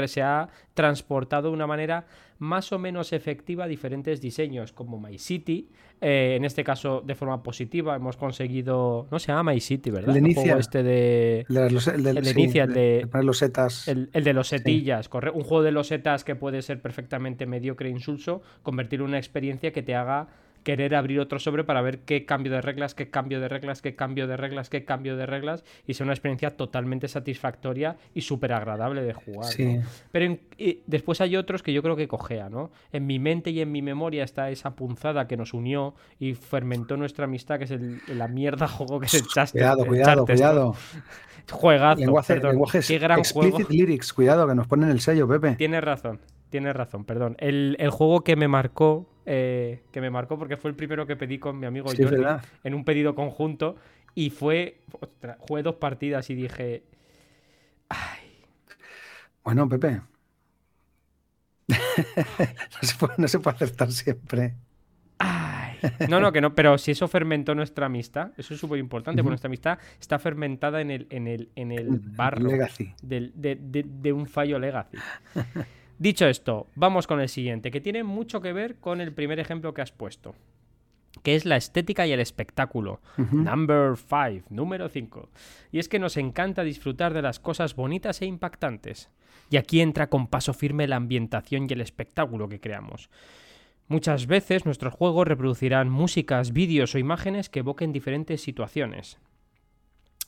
[0.06, 2.06] se ha transportado de una manera
[2.42, 5.68] más o menos efectiva diferentes diseños, como My City,
[6.00, 10.16] eh, en este caso de forma positiva, hemos conseguido, no se llama My City, ¿verdad?
[10.16, 10.56] El inicia.
[10.58, 11.46] este de...
[11.48, 12.16] el, de, el,
[13.14, 13.86] el los setas.
[13.86, 17.92] El, de los setillas, un juego de los setas que puede ser perfectamente mediocre e
[17.92, 20.26] insulso, convertir una experiencia que te haga
[20.62, 23.94] querer abrir otro sobre para ver qué cambio de reglas, qué cambio de reglas, qué
[23.94, 28.52] cambio de reglas, qué cambio de reglas, y sea una experiencia totalmente satisfactoria y súper
[28.52, 29.52] agradable de jugar.
[30.10, 30.38] Pero
[30.86, 32.70] después hay otros que yo creo que cojea, ¿no?
[32.92, 36.96] En mi mente y en mi memoria está esa punzada que nos unió y fermentó
[36.96, 39.22] nuestra amistad, que es la mierda juego que es el
[39.52, 40.76] Cuidado, cuidado, cuidado.
[41.50, 45.56] Juegazo, lenguaje, qué gran explicit lyrics, cuidado, que nos ponen el sello, Pepe.
[45.56, 46.20] Tienes razón,
[46.52, 47.34] tienes razón, perdón.
[47.40, 51.14] El, el juego que me marcó eh, que me marcó porque fue el primero que
[51.14, 52.24] pedí con mi amigo Jordi
[52.64, 53.76] en un pedido conjunto
[54.14, 54.80] y fue,
[55.38, 56.82] jugué dos partidas y dije,
[57.88, 58.20] ay.
[59.44, 60.00] Bueno, Pepe.
[63.16, 64.54] no, se puede, aceptar siempre.
[65.18, 65.78] Ay.
[66.08, 69.30] No, no, que no, pero si eso fermentó nuestra amistad, eso es súper importante, porque
[69.30, 72.50] nuestra amistad está fermentada en el, en el, en el barro
[73.02, 74.98] de, de, un fallo legacy.
[76.02, 79.72] Dicho esto, vamos con el siguiente, que tiene mucho que ver con el primer ejemplo
[79.72, 80.34] que has puesto,
[81.22, 83.00] que es la estética y el espectáculo.
[83.16, 85.28] Number 5, número 5.
[85.70, 89.10] Y es que nos encanta disfrutar de las cosas bonitas e impactantes.
[89.48, 93.08] Y aquí entra con paso firme la ambientación y el espectáculo que creamos.
[93.86, 99.20] Muchas veces nuestros juegos reproducirán músicas, vídeos o imágenes que evoquen diferentes situaciones.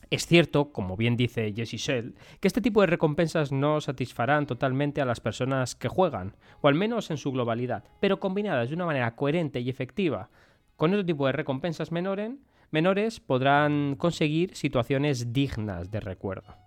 [0.09, 5.01] Es cierto, como bien dice Jesse Shell, que este tipo de recompensas no satisfarán totalmente
[5.01, 8.85] a las personas que juegan, o al menos en su globalidad, pero combinadas de una
[8.85, 10.29] manera coherente y efectiva
[10.75, 16.64] con otro tipo de recompensas menores, podrán conseguir situaciones dignas de recuerdo.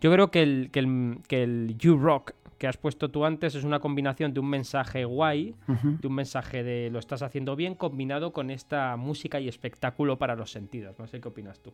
[0.00, 3.64] Yo creo que el, que el, que el rock que has puesto tú antes es
[3.64, 8.32] una combinación de un mensaje guay, de un mensaje de lo estás haciendo bien, combinado
[8.32, 10.98] con esta música y espectáculo para los sentidos.
[10.98, 11.72] No sé qué opinas tú.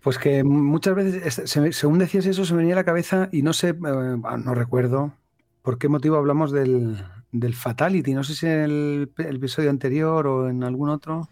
[0.00, 3.52] Pues que muchas veces, según decías eso, se me venía a la cabeza y no
[3.52, 5.12] sé, eh, ah, no recuerdo
[5.62, 6.96] por qué motivo hablamos del,
[7.52, 8.14] Fatality.
[8.14, 11.28] No sé si en el, episodio anterior o en algún otro.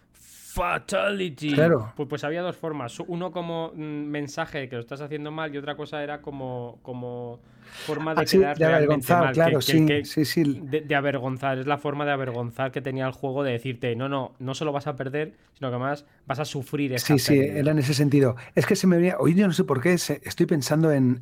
[0.57, 1.53] Fatality.
[1.53, 1.93] Claro.
[1.95, 2.99] Pues, pues había dos formas.
[3.01, 7.41] Uno como mm, mensaje que lo estás haciendo mal y otra cosa era como, como
[7.67, 10.61] forma de ah, de avergonzar, claro, sí, sí, sí.
[10.63, 14.35] De, avergonzar, es la forma de avergonzar que tenía el juego de decirte, no, no,
[14.39, 17.73] no solo vas a perder, sino que además vas a sufrir esa Sí, sí, era
[17.73, 18.37] en ese sentido.
[18.55, 21.21] Es que se me venía, hoy yo no sé por qué, estoy pensando en,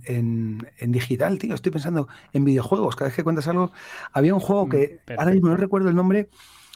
[0.81, 3.73] digital, tío, estoy pensando en videojuegos, cada vez que cuentas algo,
[4.13, 6.29] había un juego que, mm, ahora mismo no recuerdo el nombre,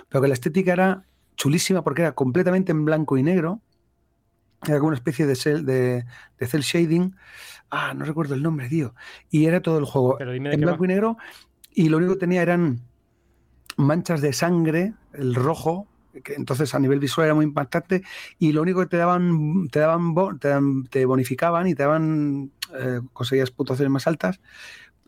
[0.08, 1.04] pero que la estética era
[1.38, 3.62] chulísima porque era completamente en blanco y negro
[4.66, 6.04] era como una especie de cel, de,
[6.38, 7.14] de cel shading.
[7.70, 8.94] Ah, no recuerdo el nombre, tío.
[9.30, 11.16] Y era todo el juego en blanco y negro.
[11.72, 12.80] Y lo único que tenía eran
[13.76, 15.86] manchas de sangre, el rojo,
[16.24, 18.02] que entonces a nivel visual era muy impactante.
[18.38, 20.14] Y lo único que te daban, te daban,
[20.90, 24.40] te, bonificaban y te daban, eh, conseguías puntuaciones más altas.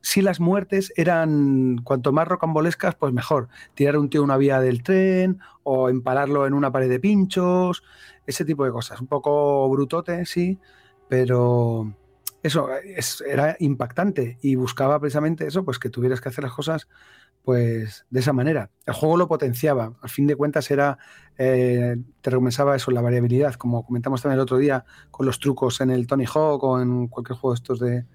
[0.03, 3.49] Si las muertes eran cuanto más rocambolescas, pues mejor.
[3.75, 7.83] Tirar un tío una vía del tren o empalarlo en una pared de pinchos
[8.27, 9.01] ese tipo de cosas.
[9.01, 10.59] Un poco brutote, sí,
[11.09, 11.95] pero
[12.43, 12.69] eso
[13.27, 16.89] era impactante y buscaba precisamente eso, pues que tuvieras que hacer las cosas
[17.43, 18.71] pues de esa manera.
[18.87, 20.99] El juego lo potenciaba, al fin de cuentas era,
[21.39, 25.81] eh, te recompensaba eso, la variabilidad, como comentamos también el otro día con los trucos
[25.81, 28.07] en el Tony Hawk o en cualquier juego de estos de...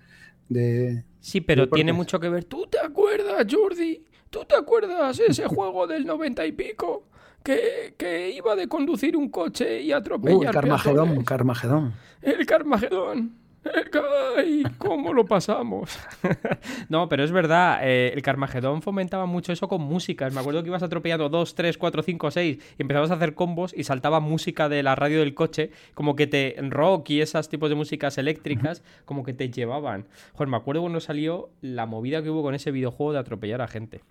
[0.49, 2.45] de sí, pero tiene mucho que ver.
[2.45, 4.03] ¿Tú te acuerdas, Jordi?
[4.29, 7.07] ¿Tú te acuerdas ese juego del noventa y pico?
[7.45, 10.37] que, iba de conducir un coche y atropellar.
[10.37, 11.93] Uh, el Carmagedón, Carmagedón.
[12.21, 13.44] El Carmagedón.
[14.37, 15.97] ¡Ay, cómo lo pasamos!
[16.89, 20.33] no, pero es verdad, eh, el Carmagedón fomentaba mucho eso con músicas.
[20.33, 23.73] Me acuerdo que ibas atropellando 2, 3, 4, 5, 6 y empezabas a hacer combos
[23.75, 26.55] y saltaba música de la radio del coche, como que te.
[26.69, 30.05] rock y esos tipos de músicas eléctricas, como que te llevaban.
[30.33, 33.67] Joder, me acuerdo cuando salió la movida que hubo con ese videojuego de atropellar a
[33.67, 34.01] gente.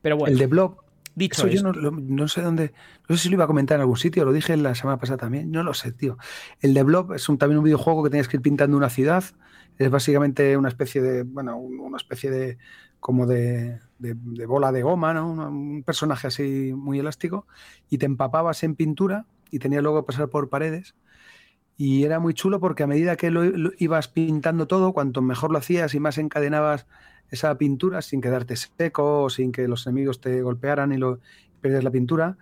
[0.00, 0.32] Pero bueno.
[0.32, 2.72] El de Blob Dicho Eso yo no, sé dónde,
[3.08, 5.18] no sé si lo iba a comentar en algún sitio, lo dije la semana pasada
[5.18, 6.18] también, no lo sé, tío.
[6.60, 9.24] El de Blob es un, también un videojuego que tenías que ir pintando una ciudad,
[9.78, 12.58] es básicamente una especie de, bueno, una especie de,
[13.00, 13.80] como de,
[14.46, 15.30] bola de goma, ¿no?
[15.30, 17.46] Un, personaje así muy elástico,
[17.88, 20.94] y te empapabas en pintura y tenías luego que pasar por paredes.
[21.76, 25.58] Y era muy chulo porque a medida que lo ibas pintando todo, cuanto mejor lo
[25.58, 26.86] hacías y más encadenabas
[27.30, 31.20] esa pintura sin quedarte seco, sin que los enemigos te golpearan y lo
[31.62, 32.38] la pintura,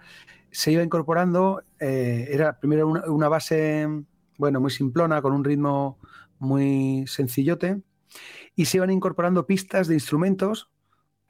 [0.51, 3.87] se iba incorporando, eh, era primero una, base,
[4.39, 5.99] bueno, muy simplona, con un ritmo
[6.39, 7.83] muy sencillote,
[8.55, 10.71] y se iban incorporando pistas de instrumentos,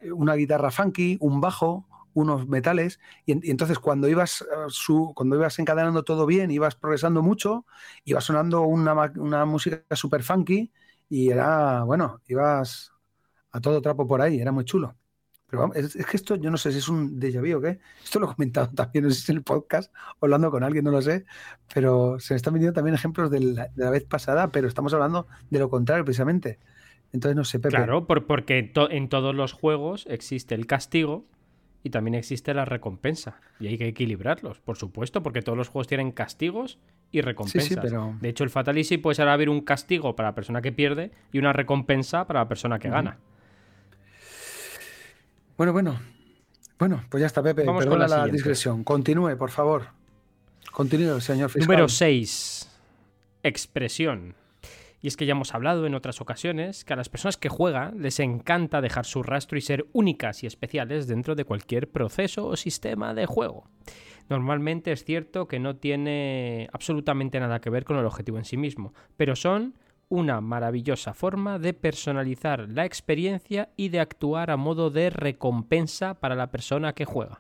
[0.01, 5.59] eh, una guitarra funky, un bajo, unos metales, y, entonces cuando ibas, eh, cuando ibas
[5.59, 7.66] encadenando todo bien, ibas progresando mucho,
[8.05, 10.73] iba sonando una, una música super funky,
[11.09, 12.92] y era, bueno, ibas
[13.53, 14.95] a todo trapo por ahí, era muy chulo.
[15.49, 17.79] Pero vamos, es, que esto, yo no sé si es un déjà vu o qué.
[18.03, 20.91] Esto lo he comentado también, no sé si en el podcast, hablando con alguien, no
[20.91, 21.25] lo sé.
[21.73, 23.41] Pero se me están viniendo también ejemplos de
[23.75, 26.59] la, vez pasada, pero estamos hablando de lo contrario, precisamente.
[27.13, 27.77] Entonces, no sé, Pepe.
[27.77, 31.27] Claro, porque en todos los juegos existe el castigo
[31.85, 33.41] y también existe la recompensa.
[33.61, 36.81] Y hay que equilibrarlos, por supuesto, porque todos los juegos tienen castigos
[37.13, 37.79] y recompensas.
[38.21, 41.39] De hecho, el Fatality puede ser haber un castigo para la persona que pierde y
[41.39, 43.19] una recompensa para la persona que gana.
[45.57, 45.99] Bueno, bueno.
[46.79, 47.64] Bueno, pues ya está, Pepe.
[47.64, 48.85] Vamos Perdona con la, discreción.
[48.85, 49.88] Continúe, por favor.
[50.73, 51.69] Continúe, señor fiscal.
[51.69, 52.69] Número 6.
[53.42, 54.35] Expresión.
[55.01, 58.03] Y es que ya hemos hablado en otras ocasiones que a las personas que juegan
[58.03, 62.57] les encanta dejar su rastro y ser únicas y especiales dentro de cualquier proceso o
[62.57, 63.69] sistema de juego.
[64.29, 68.57] Normalmente es cierto que no tiene absolutamente nada que ver con el objetivo en sí
[68.57, 69.75] mismo, pero son
[70.09, 76.35] una maravillosa forma de personalizar la experiencia y de actuar a modo de recompensa para
[76.35, 77.38] la persona que juega.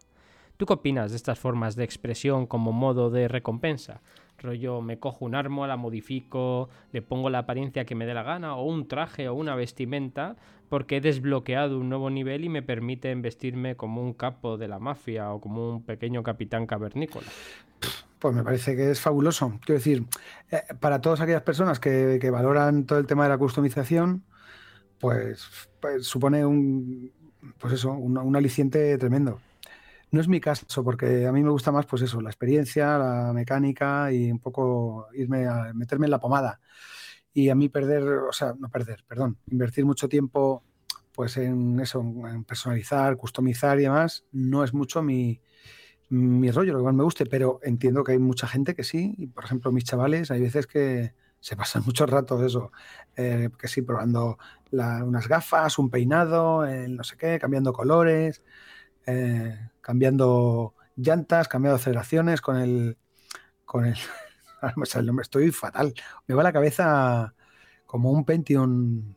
[0.56, 4.00] ¿Tú qué opinas de estas formas de expresión como modo de recompensa?
[4.38, 8.22] Rollo, me cojo un arma, la modifico, le pongo la apariencia que me dé la
[8.22, 10.36] gana, o un traje o una vestimenta,
[10.68, 14.78] porque he desbloqueado un nuevo nivel y me permite vestirme como un capo de la
[14.78, 17.26] mafia o como un pequeño capitán cavernícola.
[18.26, 19.60] Pues me parece que es fabuloso.
[19.64, 20.04] Quiero decir,
[20.50, 24.24] eh, para todas aquellas personas que, valoran todo el tema de la customización,
[24.98, 25.46] pues,
[25.78, 27.12] pues supone un,
[27.56, 29.40] pues eso, un, aliciente tremendo.
[30.10, 33.32] No es mi caso, porque a mí me gusta más, pues eso, la experiencia, la
[33.32, 36.58] mecánica y un poco irme a meterme en la pomada.
[37.32, 40.64] Y a mí perder, o sea, no perder, perdón, invertir mucho tiempo
[41.12, 45.40] pues en eso, en personalizar, customizar y demás, no es mucho mi,
[46.08, 49.14] mi rollo, lo que más me guste, pero entiendo que hay mucha gente que sí.
[49.18, 52.72] Y por ejemplo, mis chavales, hay veces que se pasan muchos ratos eso,
[53.16, 54.38] eh, que sí, probando
[54.70, 58.42] unas gafas, un peinado, no sé qué, cambiando colores,
[59.06, 62.98] eh, cambiando llantas, cambiando aceleraciones con el.
[63.64, 63.96] con el.
[65.22, 65.94] estoy fatal.
[66.26, 67.34] Me va la cabeza
[67.86, 69.14] como un Pentium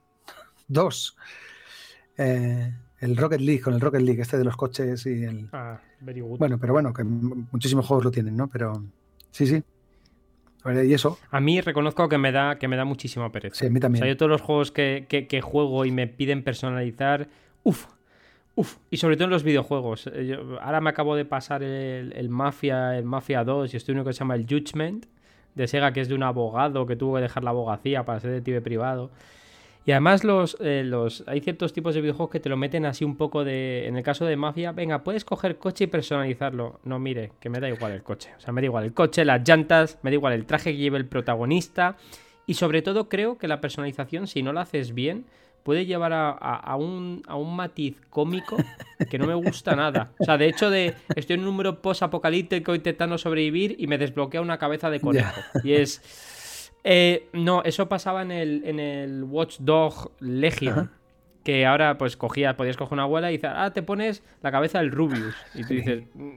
[0.67, 1.17] 2.
[2.17, 5.49] Eh, el Rocket League, con el Rocket League, este de los coches y el.
[5.52, 6.38] Ah, very good.
[6.38, 8.47] Bueno, pero bueno, que muchísimos juegos lo tienen, ¿no?
[8.47, 8.83] Pero
[9.31, 9.63] sí, sí.
[10.65, 11.17] Y eso.
[11.31, 13.55] A mí reconozco que me da, que me da muchísima pereza.
[13.55, 14.03] Sí, a mí también.
[14.03, 17.29] O sea, yo todos los juegos que, que, juego y me piden personalizar,
[17.63, 17.85] uff,
[18.55, 18.77] uff.
[18.91, 20.09] Y sobre todo en los videojuegos.
[20.13, 24.03] Eh, ahora me acabo de pasar el, el, Mafia, el Mafia 2 y estoy uno
[24.03, 25.05] que se llama el Judgment
[25.55, 28.31] de Sega que es de un abogado que tuvo que dejar la abogacía para ser
[28.31, 29.12] detective privado.
[29.89, 33.04] Y además los, eh, los, hay ciertos tipos de videojuegos que te lo meten así
[33.04, 33.88] un poco de...
[33.88, 36.80] En el caso de Mafia, venga, puedes coger coche y personalizarlo.
[36.84, 38.30] No, mire, que me da igual el coche.
[38.38, 40.78] O sea, me da igual el coche, las llantas, me da igual el traje que
[40.78, 41.97] lleve el protagonista.
[42.45, 45.25] Y sobre todo creo que la personalización, si no la haces bien,
[45.63, 48.58] puede llevar a, un, a un matiz cómico
[49.10, 50.12] que no me gusta nada.
[50.19, 54.41] O sea, de hecho, de estoy en un número post-apocalíptico intentando sobrevivir y me desbloquea
[54.41, 55.41] una cabeza de conejo.
[55.63, 55.99] Y es
[56.83, 60.91] eh, no, eso pasaba en el, en el Watchdog Legion.
[61.43, 64.79] Que ahora, pues cogías, podías coger una abuela y dices, ah, te pones la cabeza
[64.79, 65.35] del Rubius.
[65.55, 66.29] Y tú dices, mm,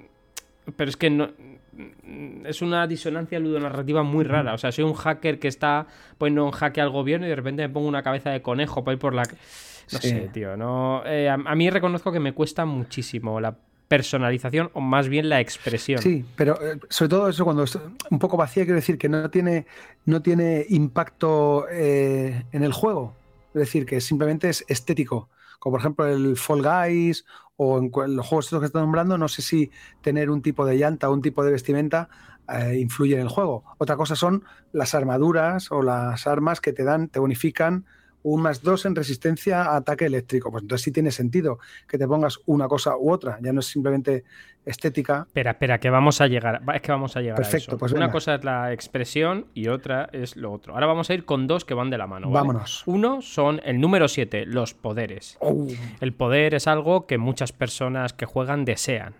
[0.77, 1.31] pero es que no.
[1.73, 4.55] Mm, es una disonancia ludonarrativa muy rara.
[4.55, 5.87] O sea, soy un hacker que está
[6.19, 8.95] poniendo un jaque al gobierno y de repente me pongo una cabeza de conejo para
[8.95, 9.25] ir por la.
[9.25, 10.57] No sé, tío.
[10.57, 13.57] No, eh, a, a, mí reconozco que me cuesta muchísimo la
[13.93, 16.01] personalización o más bien la expresión.
[16.01, 17.79] Sí, pero eh, sobre todo eso cuando es
[18.11, 19.67] un poco vacía, quiero decir que no tiene,
[20.07, 23.15] no tiene impacto eh, en el juego.
[23.49, 25.29] Es decir, que simplemente es estético.
[25.59, 27.27] Como por ejemplo el Fall Guys
[27.57, 30.79] o en los juegos estos que están nombrando, no sé si tener un tipo de
[30.79, 32.09] llanta o un tipo de vestimenta
[32.49, 33.63] eh, influye en el juego.
[33.77, 37.85] Otra cosa son las armaduras o las armas que te dan, te bonifican
[38.23, 40.51] un más dos en resistencia a ataque eléctrico.
[40.51, 41.59] Pues entonces sí tiene sentido
[41.89, 44.25] que te pongas una cosa u otra, ya no es simplemente
[44.65, 45.25] estética.
[45.27, 47.79] Espera, espera, que vamos a llegar, es que vamos a llegar Perfecto, a eso.
[47.79, 50.75] Pues una cosa es la expresión y otra es lo otro.
[50.75, 52.31] Ahora vamos a ir con dos que van de la mano.
[52.31, 52.83] Vámonos.
[52.87, 55.37] Uno son el número 7, los poderes.
[55.41, 55.67] Oh.
[56.01, 59.15] El poder es algo que muchas personas que juegan desean.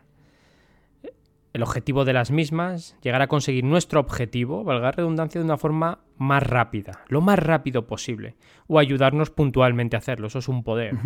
[1.53, 5.99] El objetivo de las mismas, llegar a conseguir nuestro objetivo, valga redundancia, de una forma
[6.17, 8.37] más rápida, lo más rápido posible,
[8.69, 10.97] o ayudarnos puntualmente a hacerlo, eso es un poder.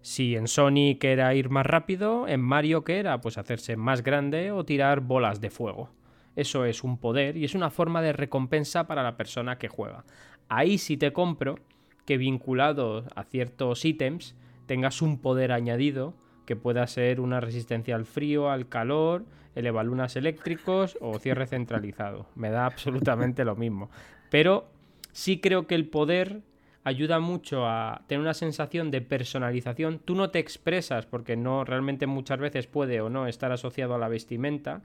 [0.00, 4.52] Si en Sonic era ir más rápido, en Mario que era pues hacerse más grande
[4.52, 5.90] o tirar bolas de fuego.
[6.34, 10.04] Eso es un poder y es una forma de recompensa para la persona que juega.
[10.48, 11.56] Ahí sí te compro
[12.04, 16.14] que vinculado a ciertos ítems tengas un poder añadido
[16.44, 19.24] que pueda ser una resistencia al frío, al calor,
[19.54, 22.26] elevalunas eléctricos o cierre centralizado.
[22.34, 23.90] Me da absolutamente lo mismo.
[24.30, 24.66] Pero
[25.12, 26.40] sí creo que el poder
[26.84, 30.00] ayuda mucho a tener una sensación de personalización.
[30.00, 33.98] Tú no te expresas porque no realmente muchas veces puede o no estar asociado a
[33.98, 34.82] la vestimenta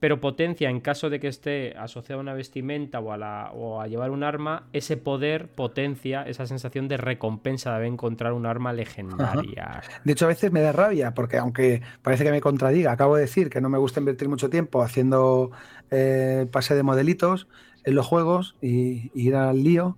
[0.00, 4.22] pero potencia en caso de que esté asociado a una vestimenta o a, llevar un
[4.22, 9.82] arma, ese poder potencia esa sensación de recompensa de haber encontrado un arma legendaria.
[10.04, 13.22] De hecho, a veces me da rabia, porque aunque parece que me contradiga, acabo de
[13.22, 15.50] decir que no me gusta invertir mucho tiempo haciendo
[15.90, 17.48] eh, pase de modelitos
[17.84, 19.96] en los juegos y, ir al lío.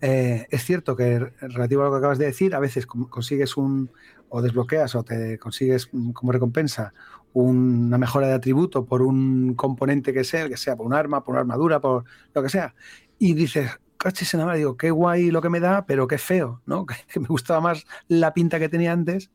[0.00, 3.90] Eh, es cierto que relativo a lo que acabas de decir, a veces consigues un
[4.28, 6.92] o desbloqueas o te consigues mm, como recompensa
[7.32, 11.32] una mejora de atributo por un componente que sea, que sea por un arma, por
[11.32, 12.74] una armadura, por lo que sea,
[13.18, 16.62] y dices, cachis en la digo, qué guay lo que me da, pero qué feo,
[16.66, 16.86] ¿no?
[17.12, 19.30] Que, me gustaba más la pinta que tenía antes.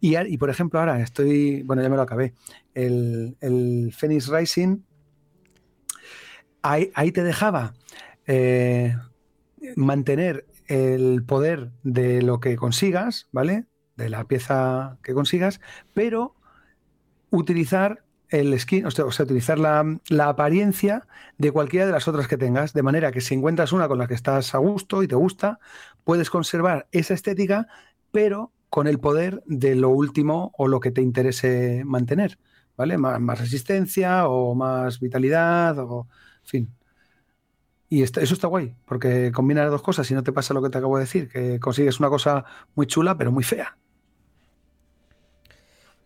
[0.00, 2.34] Y, y, por ejemplo, ahora estoy, bueno, ya me lo acabé,
[2.74, 4.78] el, el Phoenix Rising,
[6.62, 7.74] ahí, ahí te dejaba
[8.26, 8.96] eh,
[9.76, 13.66] mantener el poder de lo que consigas, ¿vale?
[13.96, 15.60] De la pieza que consigas,
[15.94, 16.36] pero
[17.30, 21.06] utilizar el skin, o sea, utilizar la, apariencia
[21.38, 24.06] de cualquiera de las otras que tengas, de manera que si encuentras una con la
[24.06, 25.60] que estás a gusto y te gusta,
[26.04, 27.68] puedes conservar esa estética,
[28.10, 32.38] pero con el poder de lo último o lo que te interese mantener,
[32.76, 32.98] ¿vale?
[32.98, 36.08] Más, resistencia o más vitalidad o,
[36.42, 36.74] en fin.
[37.88, 40.70] Y eso está guay, porque combina las dos cosas y no te pasa lo que
[40.70, 43.78] te acabo de decir, que consigues una cosa muy chula, pero muy fea.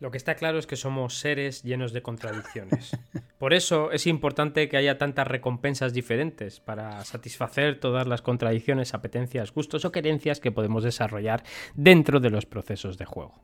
[0.01, 2.97] Lo que está claro es que somos seres llenos de contradicciones.
[3.39, 9.53] Por eso es importante que haya tantas recompensas diferentes para satisfacer todas las contradicciones, apetencias,
[9.53, 11.43] gustos o querencias que podemos desarrollar
[11.75, 13.35] dentro de los procesos de juego.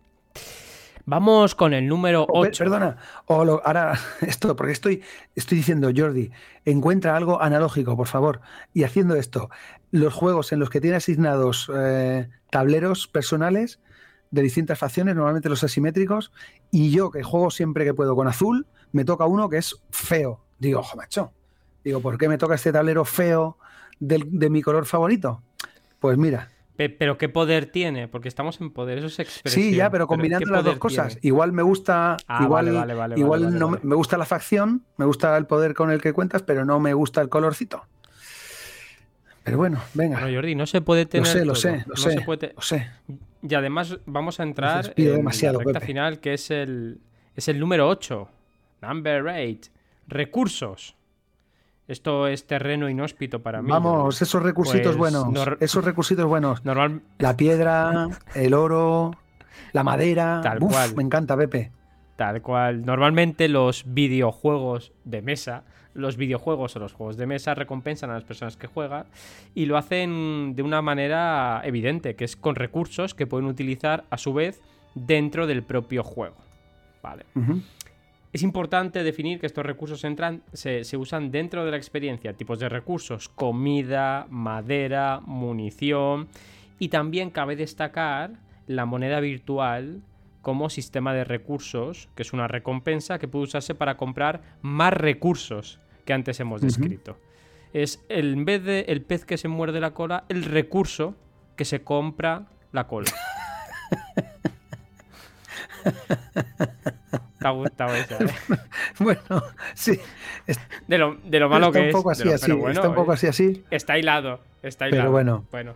[1.05, 2.65] Vamos con el número 8.
[2.65, 2.97] perdona,
[3.27, 3.93] o ahora
[4.23, 5.03] esto, porque estoy,
[5.35, 6.33] estoy diciendo, Jordi,
[6.65, 8.41] encuentra algo analógico, por favor.
[8.75, 9.51] Y haciendo esto,
[9.91, 13.79] los juegos en los que tiene asignados eh, tableros personales,
[14.31, 16.33] de distintas facciones, normalmente los asimétricos,
[16.71, 20.41] y yo que juego siempre que puedo con azul, me toca uno que es feo.
[20.59, 21.33] Digo, ojo, macho.
[21.85, 23.59] Digo, ¿por qué me toca este tablero feo
[24.01, 25.43] de mi color favorito?
[26.01, 26.51] Pues mira.
[26.77, 28.07] Pero ¿qué poder tiene?
[28.07, 29.65] Porque estamos en poder, eso es expresión.
[29.65, 31.19] Sí, ya, pero combinando las dos cosas.
[31.23, 35.73] Igual me gusta, ah, igual, igual no me gusta la facción, me gusta el poder
[35.73, 37.87] con el que cuentas, pero no me gusta el colorcito.
[39.43, 40.21] Pero bueno, venga.
[40.21, 41.27] No, Jordi, no se puede tener.
[41.27, 42.91] Lo sé, lo sé, lo sé.
[43.49, 47.01] Y además vamos a entrar en la recta final, que es el,
[47.35, 48.29] es el número 8.
[48.83, 49.71] Number 8.
[50.09, 50.97] Recursos.
[51.89, 53.71] Esto es terreno inhóspito para mí.
[53.71, 55.49] Vamos, esos recursitos Pues, buenos.
[55.61, 56.65] Esos recursitos buenos.
[56.65, 59.13] Normal, La piedra, el oro,
[59.73, 60.41] la madera.
[60.43, 60.97] Tal Uf, cual.
[60.97, 61.71] Me encanta, Pepe.
[62.17, 62.85] Tal cual.
[62.85, 65.63] Normalmente los videojuegos de mesa,
[65.97, 69.07] los videojuegos o los juegos de mesa recompensan a las personas que juegan
[69.55, 74.19] y lo hacen de una manera evidente, que es con recursos que pueden utilizar a
[74.19, 74.61] su vez
[74.95, 76.37] dentro del propio juego.
[77.03, 77.25] Vale.
[78.33, 82.35] Es importante definir que estos recursos entran, se, se usan dentro de la experiencia.
[82.35, 86.29] Tipos de recursos, comida, madera, munición.
[86.79, 88.33] Y también cabe destacar
[88.67, 90.03] la moneda virtual
[90.43, 95.81] como sistema de recursos, que es una recompensa que puede usarse para comprar más recursos
[96.07, 97.19] que antes hemos descrito.
[97.75, 101.15] Es el, en vez de el pez que se muerde la cola, el recurso
[101.57, 103.11] que se compra la cola.
[107.39, 108.29] Te ha gustado esa, ¿eh?
[108.99, 109.21] Bueno,
[109.75, 109.99] sí.
[110.89, 111.95] De lo, de lo malo está que un es.
[111.95, 112.47] poco así, lo- así.
[112.47, 113.65] pero bueno, está un poco eh, así, así.
[113.71, 114.41] Está hilado.
[114.63, 115.11] Está Pero hilado.
[115.13, 115.45] bueno.
[115.51, 115.75] Bueno.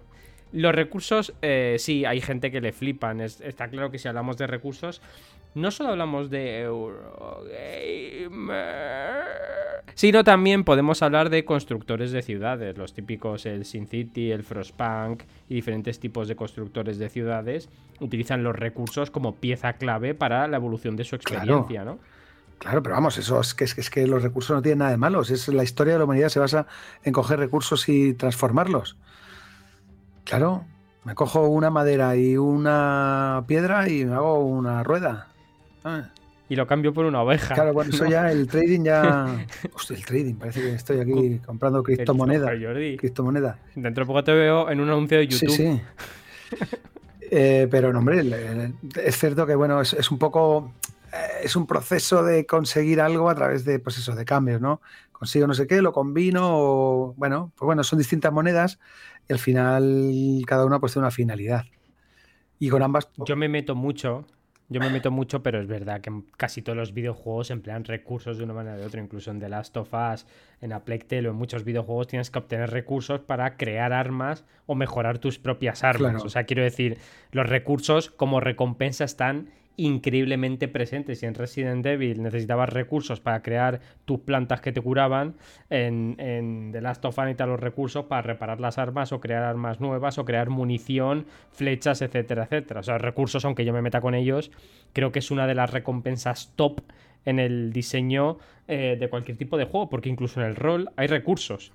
[0.53, 3.21] Los recursos, eh, sí, hay gente que le flipan.
[3.21, 5.01] es- está claro que si hablamos de recursos,
[5.55, 6.61] no solo hablamos de
[8.41, 9.25] Eurogamer,
[9.95, 15.55] sino también podemos hablar de constructores de ciudades, los típicos el SimCity, el Frostpunk y
[15.55, 17.69] diferentes tipos de constructores de ciudades
[18.01, 21.41] utilizan los recursos como pieza clave para la evolución de su Claro.
[21.43, 21.99] experiencia, ¿no?
[22.59, 24.91] Claro, pero vamos, eso es que, es que, es que los recursos no tienen nada
[24.91, 25.31] de malos.
[25.31, 26.67] Es la historia de la humanidad se basa
[27.05, 28.99] en coger recursos y transformarlos.
[30.25, 30.65] Claro,
[31.05, 35.29] me cojo una madera y una piedra y me hago una rueda.
[35.85, 36.09] Ah,
[36.49, 37.55] Y lo cambio por una oveja.
[37.55, 38.11] Claro, bueno, eso ¿no?
[38.11, 39.47] ya, el trading ya.
[39.75, 42.53] Hostia, el trading, parece que estoy aquí comprando criptomoneda.
[42.53, 42.97] El Jordi.
[42.97, 43.59] Criptomoneda.
[43.75, 45.51] Dentro de poco te veo en un anuncio de YouTube.
[45.51, 45.81] Sí, sí.
[47.33, 48.25] Eh, pero no, hombre,
[49.05, 50.73] es cierto que bueno, es, es un poco.
[51.13, 54.81] eh, Es un proceso de conseguir algo a través de, pues eso, de cambios, ¿no?
[55.13, 58.81] Consigo no sé qué, lo combino, o bueno, pues bueno, son distintas monedas
[59.29, 61.67] y al final cada una pues tiene una finalidad.
[62.59, 63.09] Y con ambas.
[63.19, 64.25] Yo me meto mucho,
[64.71, 68.45] yo me meto mucho, pero es verdad que casi todos los videojuegos emplean recursos de
[68.45, 70.27] una manera o de otra, incluso en The Last of Us,
[70.61, 74.45] en A Plague Tale o en muchos videojuegos tienes que obtener recursos para crear armas
[74.67, 76.13] o mejorar tus propias armas.
[76.13, 76.25] Claro.
[76.25, 76.99] O sea, quiero decir,
[77.33, 79.49] los recursos como recompensa están
[79.81, 81.23] increíblemente presentes.
[81.23, 85.35] Y en Resident Evil necesitabas recursos para crear tus plantas que te curaban.
[85.71, 89.81] En, en The Last of Us los recursos para reparar las armas o crear armas
[89.81, 92.81] nuevas o crear munición, flechas, etcétera, etcétera.
[92.81, 94.51] O sea, recursos, aunque yo me meta con ellos,
[94.93, 96.83] creo que es una de las recompensas top
[97.25, 101.07] en el diseño eh, de cualquier tipo de juego, porque incluso en el rol hay
[101.07, 101.73] recursos.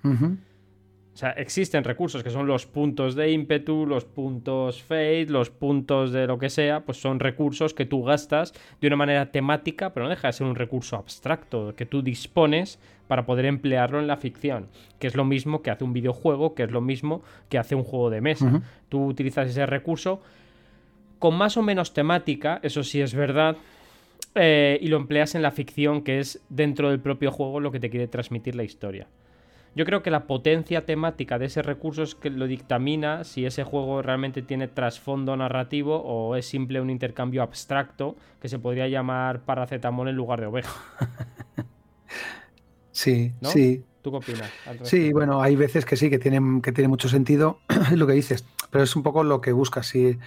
[1.16, 6.12] O sea, existen recursos que son los puntos de ímpetu, los puntos fate, los puntos
[6.12, 10.04] de lo que sea, pues son recursos que tú gastas de una manera temática, pero
[10.04, 14.18] no deja de ser un recurso abstracto que tú dispones para poder emplearlo en la
[14.18, 14.68] ficción,
[15.00, 17.86] que es lo mismo que hace un videojuego, que es lo mismo que hace un
[17.86, 18.62] juego de mesa.
[18.90, 20.22] Tú utilizas ese recurso
[21.20, 23.56] con más o menos temática, eso sí es verdad,
[24.36, 27.80] eh, y lo empleas en la ficción, que es dentro del propio juego lo que
[27.80, 29.08] te quiere transmitir la historia.
[29.76, 33.66] Yo creo que la potencia temática de ese recurso es que lo dictamina si ese
[33.66, 39.42] juego realmente tiene trasfondo narrativo o es simple un intercambio abstracto que se podría llamar
[39.42, 40.74] paracetamol en lugar de oveja.
[42.96, 43.50] Sí, ¿No?
[43.50, 43.84] sí.
[44.02, 44.50] ¿Tú qué opinas?
[44.84, 47.60] Sí, bueno, hay veces que sí, que tienen, que tiene mucho sentido
[47.94, 50.18] lo que dices, pero es un poco lo que buscas, sí,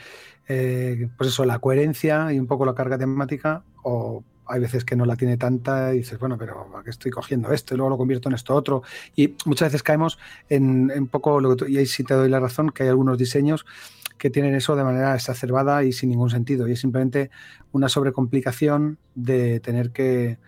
[0.48, 4.96] eh, pues eso, la coherencia y un poco la carga temática, o hay veces que
[4.96, 7.74] no la tiene tanta y dices, bueno, pero ¿a qué estoy cogiendo esto?
[7.74, 8.82] Y luego lo convierto en esto otro.
[9.14, 10.18] Y muchas veces caemos
[10.48, 12.88] en, en poco, lo que tú- y ahí sí te doy la razón, que hay
[12.88, 13.66] algunos diseños
[14.16, 17.30] que tienen eso de manera exacerbada y sin ningún sentido, y es simplemente
[17.70, 20.38] una sobrecomplicación de tener que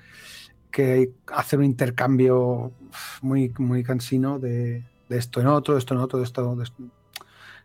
[0.70, 2.72] que hacer un intercambio
[3.22, 6.64] muy, muy cansino de, de esto en otro, de esto en otro, de esto, de
[6.64, 6.82] esto.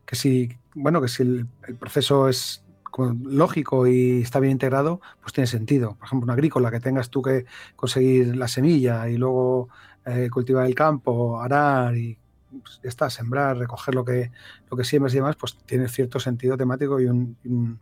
[0.05, 1.47] Que si, bueno, que si el,
[1.79, 2.63] proceso es
[3.03, 5.95] lógico y está bien integrado, pues tiene sentido.
[5.95, 9.69] Por ejemplo, una agrícola que tengas tú que conseguir la semilla y luego
[10.05, 12.17] eh, cultivar el campo, arar y
[12.61, 14.31] pues, ya está, sembrar, recoger lo que,
[14.69, 17.79] lo que siembras y demás, pues tiene cierto sentido temático y un, un-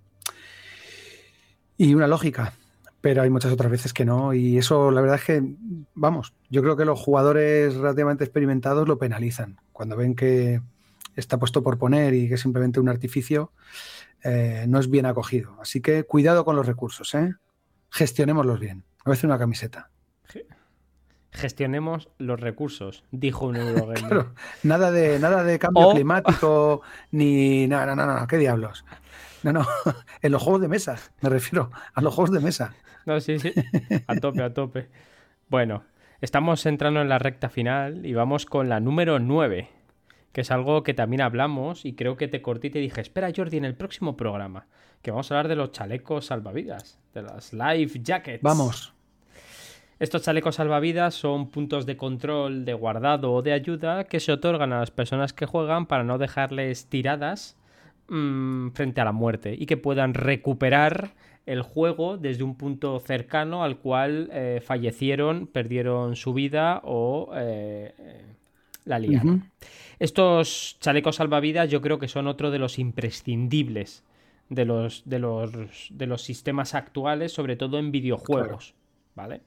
[1.77, 2.53] y una lógica
[3.01, 4.33] pero hay muchas otras veces que no.
[4.33, 5.43] Y eso, la verdad es que,
[5.93, 9.57] vamos, yo creo que los jugadores relativamente experimentados lo penalizan.
[9.73, 10.61] Cuando ven que
[11.15, 13.51] está puesto por poner y que es simplemente un artificio,
[14.23, 15.57] eh, no es bien acogido.
[15.61, 17.33] Así que cuidado con los recursos, ¿eh?
[17.89, 18.83] Gestionémoslos bien.
[19.05, 19.89] A veces una camiseta.
[21.31, 23.97] Gestionemos los recursos, dijo un Eurogamer.
[23.99, 27.67] Claro, nada de, nada de cambio O- climático, ni.
[27.67, 28.85] No, no, no, no, ¿qué diablos?
[29.41, 29.65] No, no,
[30.21, 32.75] en los juegos de mesa, me refiero a los juegos de mesa.
[33.05, 33.51] No, sí, sí.
[34.07, 34.89] A tope, a tope.
[35.49, 35.83] Bueno,
[36.21, 39.69] estamos entrando en la recta final y vamos con la número 9,
[40.33, 43.31] que es algo que también hablamos y creo que te corté y te dije, espera
[43.33, 44.65] Jordi, en el próximo programa,
[45.01, 48.41] que vamos a hablar de los chalecos salvavidas, de las life jackets.
[48.41, 48.93] Vamos.
[49.99, 54.73] Estos chalecos salvavidas son puntos de control, de guardado o de ayuda que se otorgan
[54.73, 57.55] a las personas que juegan para no dejarles tiradas
[58.09, 61.11] mm, frente a la muerte y que puedan recuperar
[61.45, 67.93] el juego desde un punto cercano al cual eh, fallecieron, perdieron su vida o eh,
[68.85, 69.51] la liaron.
[69.99, 74.03] Estos chalecos salvavidas yo creo que son otro de los imprescindibles
[74.49, 75.51] de los, de los,
[75.91, 78.75] de los sistemas actuales, sobre todo en videojuegos.
[79.15, 79.41] ¿Vale?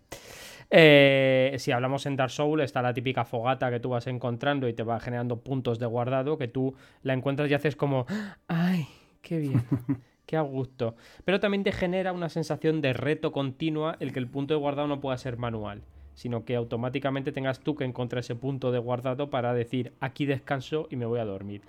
[0.70, 4.72] Eh, si hablamos en Dark Souls, está la típica fogata que tú vas encontrando y
[4.72, 8.06] te va generando puntos de guardado que tú la encuentras y haces como,
[8.48, 8.86] ¡ay,
[9.22, 9.64] qué bien!
[10.26, 10.96] ¡Qué a gusto!
[11.24, 14.88] Pero también te genera una sensación de reto continua el que el punto de guardado
[14.88, 15.82] no pueda ser manual,
[16.16, 20.88] sino que automáticamente tengas tú que encontrar ese punto de guardado para decir, aquí descanso
[20.90, 21.62] y me voy a dormir.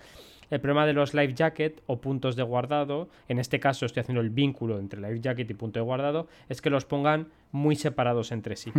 [0.49, 4.21] El problema de los life jacket o puntos de guardado, en este caso estoy haciendo
[4.21, 8.31] el vínculo entre life jacket y punto de guardado, es que los pongan muy separados
[8.31, 8.71] entre sí.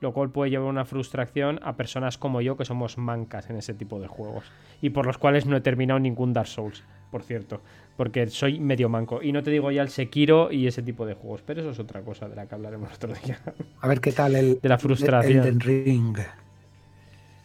[0.00, 3.74] Lo cual puede llevar una frustración a personas como yo que somos mancas en ese
[3.74, 4.44] tipo de juegos.
[4.80, 7.60] Y por los cuales no he terminado ningún Dark Souls, por cierto.
[7.96, 9.22] Porque soy medio manco.
[9.22, 11.42] Y no te digo ya el Sekiro y ese tipo de juegos.
[11.44, 13.40] Pero eso es otra cosa de la que hablaremos otro día.
[13.80, 14.60] A ver qué tal el.
[14.60, 15.44] De la frustración.
[15.46, 16.16] El Ring.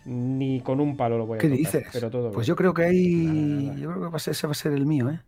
[0.05, 1.88] Ni con un palo lo voy a ¿Qué dices?
[1.93, 3.72] Pero todo pues yo creo que ahí.
[3.78, 5.22] Yo creo que va a ser, ese va a ser el mío, ¿eh?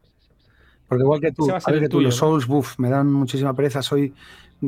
[0.87, 3.81] Porque igual que tú, que tú los Souls, buff, me dan muchísima pereza.
[3.81, 4.13] Soy,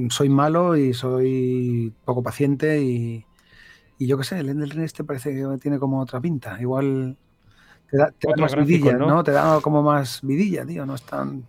[0.10, 3.24] soy malo y soy poco paciente y,
[4.00, 6.60] y yo qué sé, el Ender Ring este parece que tiene como otra pinta.
[6.60, 7.18] Igual
[7.90, 9.24] te da, más vidilla, ¿no?
[9.24, 10.86] Te da como más vidilla, tío.
[10.86, 11.44] No es tan.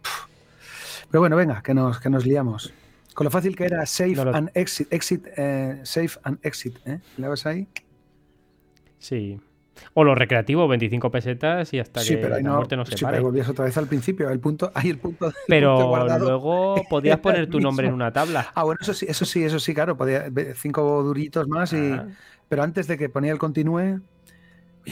[1.10, 2.72] Pero bueno, venga, que nos, que nos liamos.
[3.14, 7.00] Con lo fácil que era Safe and Exit, exit eh, Safe and Exit, ¿eh?
[7.16, 7.66] ¿Le ves ahí?
[8.98, 9.40] Sí.
[9.94, 13.48] O lo recreativo, 25 pesetas y hasta que la muerte no se sí, Pero volvías
[13.48, 15.32] otra vez al principio, el punto, hay el punto.
[15.46, 18.52] pero luego podías poner tu nombre en una tabla.
[18.54, 21.92] Ah, bueno, eso sí, eso sí, eso sí, claro, podía, cinco duritos más y.
[21.92, 22.06] Ah.
[22.48, 24.00] Pero antes de que ponía el continúe,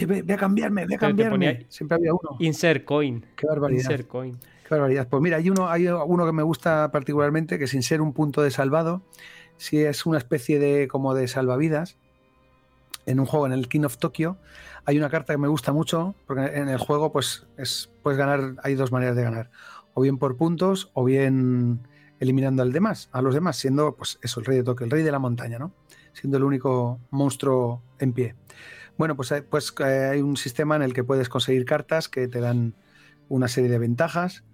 [0.04, 1.66] oye, ve, a cambiarme, ve a cambiarme.
[1.68, 2.36] Siempre había uno.
[2.40, 3.24] Insert coin.
[3.36, 3.82] Qué barbaridad.
[3.82, 4.38] Insert coin.
[4.68, 5.08] Qué barbaridad.
[5.08, 8.42] Pues mira, hay uno, hay uno que me gusta particularmente, que sin ser un punto
[8.42, 9.02] de salvado,
[9.56, 11.96] sí es una especie de como de salvavidas
[13.06, 14.36] en un juego, en el King of Tokyo,
[14.84, 18.56] hay una carta que me gusta mucho, porque en el juego pues es, puedes ganar,
[18.62, 19.50] hay dos maneras de ganar,
[19.94, 21.86] o bien por puntos, o bien
[22.18, 25.02] eliminando al demás, a los demás, siendo pues eso, el rey de Tokio, el rey
[25.02, 25.72] de la montaña, ¿no?
[26.12, 28.34] Siendo el único monstruo en pie.
[28.98, 32.28] Bueno, pues, eh, pues eh, hay un sistema en el que puedes conseguir cartas que
[32.28, 32.74] te dan
[33.28, 34.44] una serie de ventajas.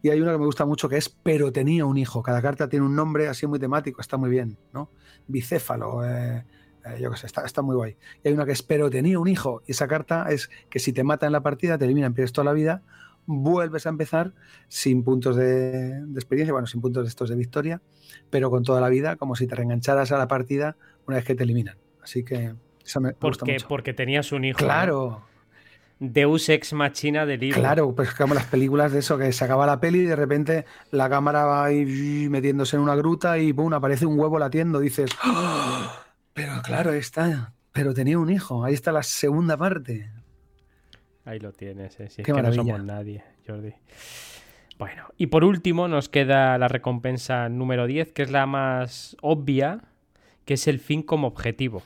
[0.00, 2.22] Y hay una que me gusta mucho que es Pero tenía un hijo.
[2.22, 4.90] Cada carta tiene un nombre así muy temático, está muy bien, ¿no?
[5.28, 6.44] Bicéfalo, eh,
[7.00, 7.96] yo qué sé, está, muy guay.
[8.24, 9.62] Y hay una que es, pero tenía un hijo.
[9.66, 12.44] Y esa carta es que si te mata en la partida, te eliminan, pierdes toda
[12.46, 12.82] la vida,
[13.26, 14.34] vuelves a empezar
[14.68, 17.80] sin puntos de, experiencia, bueno, sin puntos de estos de victoria,
[18.30, 20.76] pero con toda la vida, como si te reengancharas a la partida
[21.06, 21.76] una vez que te eliminan.
[22.02, 23.68] Así que esa me, gusta mucho.
[23.68, 24.58] Porque tenías un hijo.
[24.58, 25.22] Claro.
[25.98, 27.60] Deus ex machina del libro.
[27.60, 30.64] Claro, pues como las películas de eso, que se acaba la peli y de repente
[30.90, 34.80] la cámara va ahí metiéndose en una gruta y boom, aparece un huevo latiendo.
[34.80, 35.92] Dices, ¡Oh!
[36.34, 37.52] Pero claro, está.
[37.72, 38.64] Pero tenía un hijo.
[38.64, 40.10] Ahí está la segunda parte.
[41.24, 42.10] Ahí lo tienes, ¿eh?
[42.10, 43.74] Si es que no somos nadie, Jordi.
[44.78, 49.84] Bueno, y por último nos queda la recompensa número 10, que es la más obvia,
[50.44, 51.82] que es el fin como objetivo.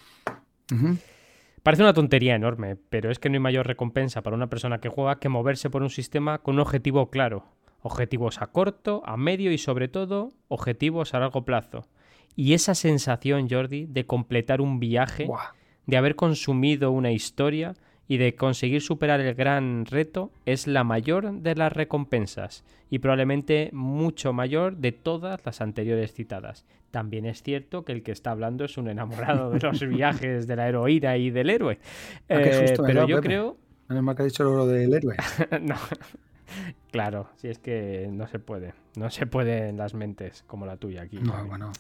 [1.63, 4.89] Parece una tontería enorme, pero es que no hay mayor recompensa para una persona que
[4.89, 7.45] juega que moverse por un sistema con un objetivo claro.
[7.83, 11.87] Objetivos a corto, a medio y sobre todo objetivos a largo plazo.
[12.37, 15.29] Y esa sensación, Jordi, de completar un viaje,
[15.87, 17.75] de haber consumido una historia
[18.09, 23.71] y de conseguir superar el gran reto es la mayor de las recompensas y probablemente
[23.73, 26.65] mucho mayor de todas las anteriores citadas.
[26.91, 30.57] También es cierto que el que está hablando es un enamorado de los viajes de
[30.57, 31.79] la heroína y del héroe.
[32.29, 33.57] Ah, eh, pero yo creo...
[33.89, 35.17] Menos mal que ha dicho lo del héroe.
[35.63, 35.77] no.
[36.91, 38.75] Claro, si es que no se puede.
[38.97, 41.19] No se puede en las mentes como la tuya aquí.
[41.19, 41.73] No, bueno.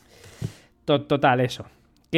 [0.84, 1.66] Total, eso.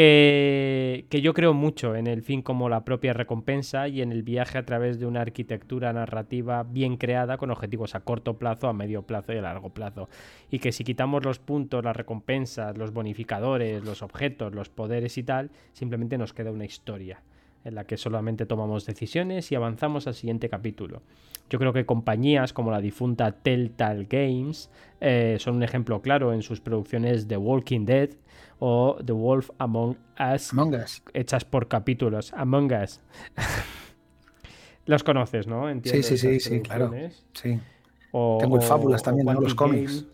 [0.01, 4.57] Que, yo creo mucho en el fin como la propia recompensa y en el viaje
[4.57, 9.03] a través de una arquitectura narrativa bien creada con objetivos a corto plazo, a medio
[9.03, 10.09] plazo y a largo plazo.
[10.53, 15.25] Y que si quitamos los puntos, las recompensas, los bonificadores, los objetos, los poderes y
[15.25, 17.21] tal, simplemente nos queda una historia
[17.65, 21.03] en la que solamente tomamos decisiones y avanzamos al siguiente capítulo.
[21.51, 24.71] Yo creo que compañías como la difunta Telltale Games
[25.01, 28.11] eh, son un ejemplo claro en sus producciones The Walking Dead
[28.59, 29.97] o The Wolf Among
[30.35, 31.03] Us, Among Us.
[31.15, 32.33] hechas por capítulos.
[32.33, 33.01] Among Us.
[34.87, 35.69] Los conoces, ¿no?
[35.85, 36.93] sí, sí, sí, sí, claro.
[37.35, 37.61] Sí.
[38.11, 39.41] Tengo fábulas también, ¿no?
[39.41, 40.07] los cómics.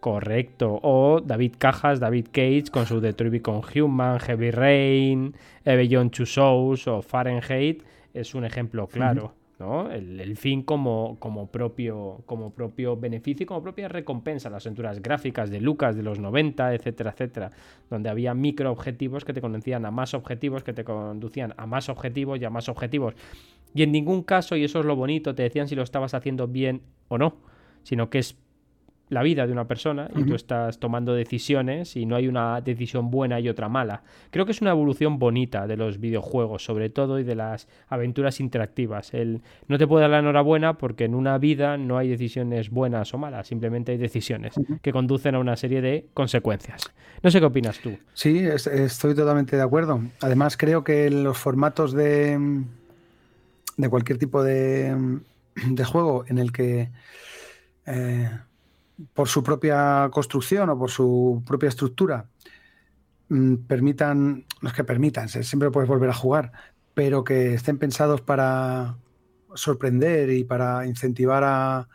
[0.00, 0.78] Correcto.
[0.82, 5.34] O David Cajas, David Cage con su Detroit Become Human, Heavy Rain,
[5.64, 7.82] Beyond Two Souls o Fahrenheit
[8.14, 9.34] es un ejemplo claro.
[9.58, 9.90] ¿No?
[9.90, 14.50] El, fin como, como, propio, como propio beneficio y como propia recompensa.
[14.50, 17.50] Las aventuras gráficas de Lucas de los 90, etcétera, etcétera,
[17.90, 21.88] donde había micro objetivos que te conducían a más objetivos, que te conducían a más
[21.88, 23.14] objetivos y a más objetivos.
[23.74, 26.46] Y en ningún caso, y eso es lo bonito, te decían si lo estabas haciendo
[26.46, 27.36] bien o no,
[27.82, 28.36] sino que es
[29.08, 33.10] la vida de una persona y tú estás tomando decisiones y no hay una decisión
[33.10, 34.02] buena y otra mala.
[34.30, 38.40] Creo que es una evolución bonita de los videojuegos, sobre todo, y de las aventuras
[38.40, 39.14] interactivas.
[39.14, 43.14] El, no te puedo dar la enhorabuena porque en una vida no hay decisiones buenas
[43.14, 46.92] o malas, simplemente hay decisiones que conducen a una serie de consecuencias.
[47.22, 47.98] No sé qué opinas tú.
[48.14, 50.00] Sí, estoy totalmente de acuerdo.
[50.20, 52.62] Además, creo que los formatos de,
[53.76, 55.18] de cualquier tipo de,
[55.66, 56.90] de juego en el que...
[57.86, 58.28] Eh,
[59.14, 62.28] por su propia construcción o por su propia estructura,
[63.28, 66.52] mm, permitan, no es que permitan, siempre puedes volver a jugar,
[66.94, 68.96] pero que estén pensados para
[69.54, 71.88] sorprender y para incentivar a,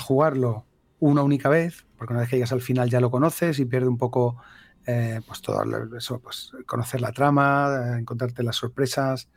[0.00, 0.66] jugarlo
[0.98, 3.88] una única vez, porque una vez que llegas al final ya lo conoces y pierde
[3.88, 4.36] un poco
[4.86, 5.62] eh, pues todo
[5.96, 9.28] eso, pues conocer la trama, encontrarte las sorpresas,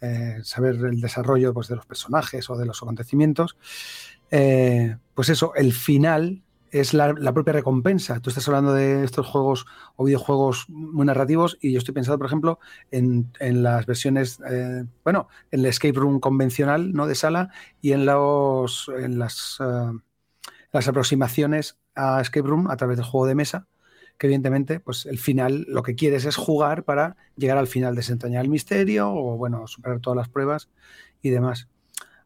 [0.00, 3.56] eh, saber el desarrollo pues, de los personajes o de los acontecimientos.
[4.30, 8.20] Eh, pues eso, el final es la, propia recompensa.
[8.20, 9.66] Tú estás hablando de estos juegos
[9.96, 12.58] o videojuegos muy narrativos y yo estoy pensando, por ejemplo,
[12.90, 17.06] en, las versiones, eh, bueno, en el escape room convencional, ¿no?
[17.06, 17.50] De sala
[17.80, 19.92] y en, los, en las, eh,
[20.72, 23.66] las aproximaciones a escape room a través del juego de mesa,
[24.18, 28.44] que evidentemente, pues el final, lo que quieres es jugar para llegar al final, desentrañar
[28.44, 30.68] el misterio o, bueno, superar todas las pruebas
[31.22, 31.68] y demás.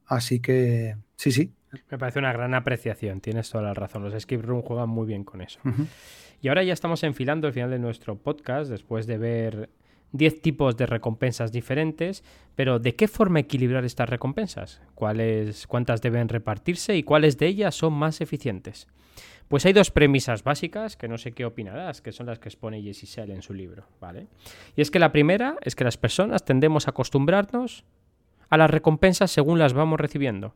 [0.07, 1.53] Así que, sí, sí,
[1.91, 4.03] me parece una gran apreciación, tienes toda la razón.
[4.03, 5.61] Los Escape Room juegan muy bien con eso.
[6.41, 9.71] Y ahora ya estamos enfilando el final de nuestro podcast, después de ver
[10.13, 12.25] 10 tipos de recompensas diferentes,
[12.57, 14.81] pero ¿de qué forma equilibrar estas recompensas?
[14.95, 18.89] ¿Cuáles, ¿Cuántas deben repartirse y cuáles de ellas son más eficientes?
[19.49, 22.83] Pues hay dos premisas básicas que no sé qué opinarás, que son las que expone
[22.83, 24.29] Jessie Sell en su libro, ¿vale?
[24.77, 27.85] Y es que la primera es que las personas tendemos a acostumbrarnos
[28.49, 30.55] a las recompensas según las vamos recibiendo.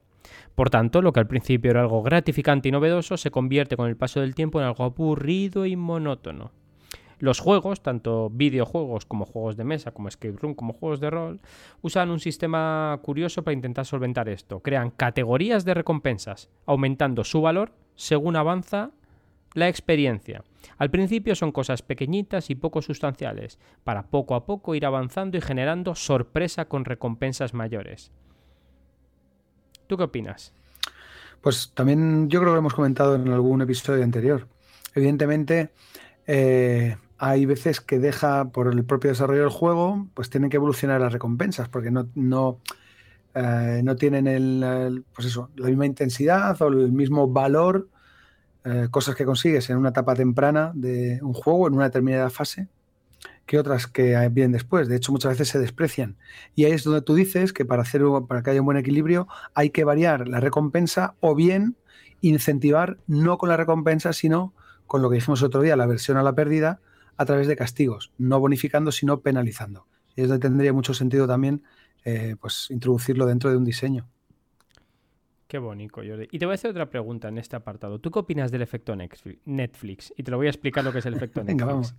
[0.54, 3.96] Por tanto, lo que al principio era algo gratificante y novedoso se convierte con el
[3.96, 6.52] paso del tiempo en algo aburrido y monótono.
[7.18, 11.40] Los juegos, tanto videojuegos como juegos de mesa, como escape room, como juegos de rol,
[11.80, 14.60] usan un sistema curioso para intentar solventar esto.
[14.60, 18.90] Crean categorías de recompensas, aumentando su valor según avanza
[19.54, 20.42] la experiencia.
[20.76, 25.40] Al principio son cosas pequeñitas y poco sustanciales, para poco a poco ir avanzando y
[25.40, 28.10] generando sorpresa con recompensas mayores.
[29.86, 30.52] ¿Tú qué opinas?
[31.40, 34.46] Pues también yo creo que lo hemos comentado en algún episodio anterior.
[34.94, 35.70] Evidentemente,
[36.26, 41.00] eh, hay veces que deja por el propio desarrollo del juego, pues tienen que evolucionar
[41.00, 42.60] las recompensas, porque no, no,
[43.34, 47.88] eh, no tienen el, pues eso, la misma intensidad o el mismo valor,
[48.64, 52.68] eh, cosas que consigues en una etapa temprana de un juego, en una determinada fase,
[53.46, 54.88] que otras que vienen después.
[54.88, 56.16] De hecho, muchas veces se desprecian.
[56.54, 59.28] Y ahí es donde tú dices que para, hacer, para que haya un buen equilibrio
[59.54, 61.76] hay que variar la recompensa o bien
[62.20, 64.54] incentivar no con la recompensa, sino
[64.86, 66.80] con lo que dijimos otro día, la versión a la pérdida
[67.16, 69.86] a través de castigos, no bonificando, sino penalizando.
[70.16, 71.62] Y es donde tendría mucho sentido también
[72.04, 74.08] eh, pues, introducirlo dentro de un diseño.
[75.46, 76.28] Qué bonito, Jordi.
[76.30, 77.98] Y te voy a hacer otra pregunta en este apartado.
[78.00, 80.12] ¿Tú qué opinas del efecto Netflix?
[80.16, 81.58] Y te lo voy a explicar lo que es el efecto Netflix.
[81.58, 81.94] Venga, vamos.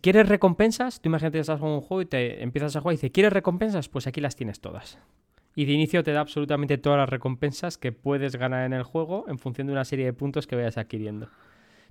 [0.00, 1.00] ¿Quieres recompensas?
[1.00, 3.32] Tú imagínate que estás jugando un juego y te empiezas a jugar y dices, ¿quieres
[3.32, 3.88] recompensas?
[3.88, 4.98] Pues aquí las tienes todas.
[5.56, 9.24] Y de inicio te da absolutamente todas las recompensas que puedes ganar en el juego
[9.26, 11.30] en función de una serie de puntos que vayas adquiriendo.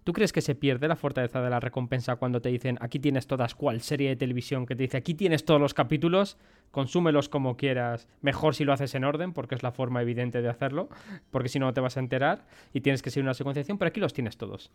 [0.05, 3.25] ¿Tú crees que se pierde la fortaleza de la recompensa cuando te dicen aquí tienes
[3.25, 6.37] todas cual serie de televisión que te dice aquí tienes todos los capítulos,
[6.69, 10.47] consúmelos como quieras, mejor si lo haces en orden porque es la forma evidente de
[10.47, 10.89] hacerlo,
[11.31, 13.99] porque si no te vas a enterar y tienes que seguir una secuenciación, pero aquí
[13.99, 14.69] los tienes todos.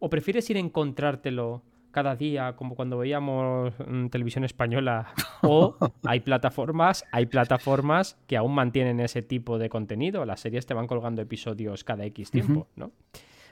[0.00, 6.20] ¿O prefieres ir a encontrártelo cada día, como cuando veíamos mm, televisión española, o hay
[6.20, 10.26] plataformas, hay plataformas que aún mantienen ese tipo de contenido.
[10.26, 12.90] Las series te van colgando episodios cada X tiempo, ¿no?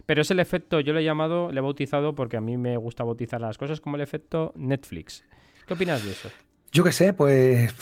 [0.06, 2.76] Pero es el efecto, yo le he llamado, le he bautizado porque a mí me
[2.76, 5.24] gusta bautizar las cosas como el efecto Netflix.
[5.66, 6.28] ¿Qué opinas de eso?
[6.72, 7.74] Yo qué sé, pues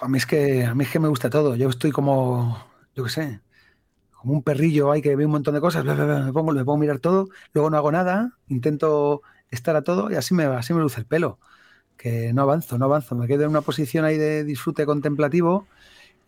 [0.00, 1.56] a mí es que a mí es que me gusta todo.
[1.56, 2.64] Yo estoy como,
[2.94, 3.40] yo qué sé,
[4.10, 6.80] como un perrillo ahí que ve un montón de cosas, me pongo, me pongo a
[6.80, 10.80] mirar todo, luego no hago nada, intento estar a todo y así me, así me
[10.80, 11.38] luce el pelo.
[11.96, 15.66] Que no avanzo, no avanzo, me quedo en una posición ahí de disfrute contemplativo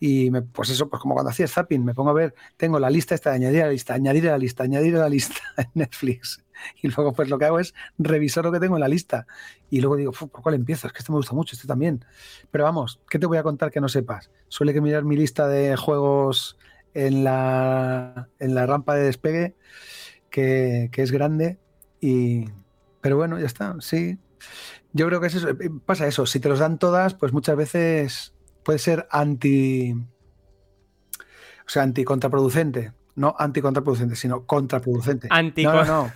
[0.05, 2.91] y me, pues eso, pues como cuando hacía zapping, me pongo a ver, tengo la
[2.91, 5.67] lista esta, añadir a la lista, añadir a la lista, añadir a la lista en
[5.75, 6.43] Netflix.
[6.83, 9.29] Y luego pues lo que hago es revisar lo que tengo en la lista.
[9.71, 10.89] Y luego digo, ¿por cuál empiezo?
[10.89, 12.05] Es que este me gusta mucho, este también.
[12.51, 14.33] Pero vamos, ¿qué te voy a contar que no sepas?
[14.49, 16.59] Suele que mirar mi lista de juegos
[16.95, 19.55] en la, en la rampa de despegue,
[20.31, 21.61] que, que es grande.
[22.01, 22.47] Y,
[23.01, 24.19] pero bueno, ya está, sí.
[24.95, 25.51] Yo creo que es eso.
[25.51, 26.27] Eh, pasa eso.
[26.27, 29.93] Si te los dan todas, pues muchas veces puede ser anti.
[29.93, 32.93] O sea, anticontraproducente.
[33.15, 35.29] No anticontraproducente, sino contraproducente.
[35.31, 36.13] Anti no, no,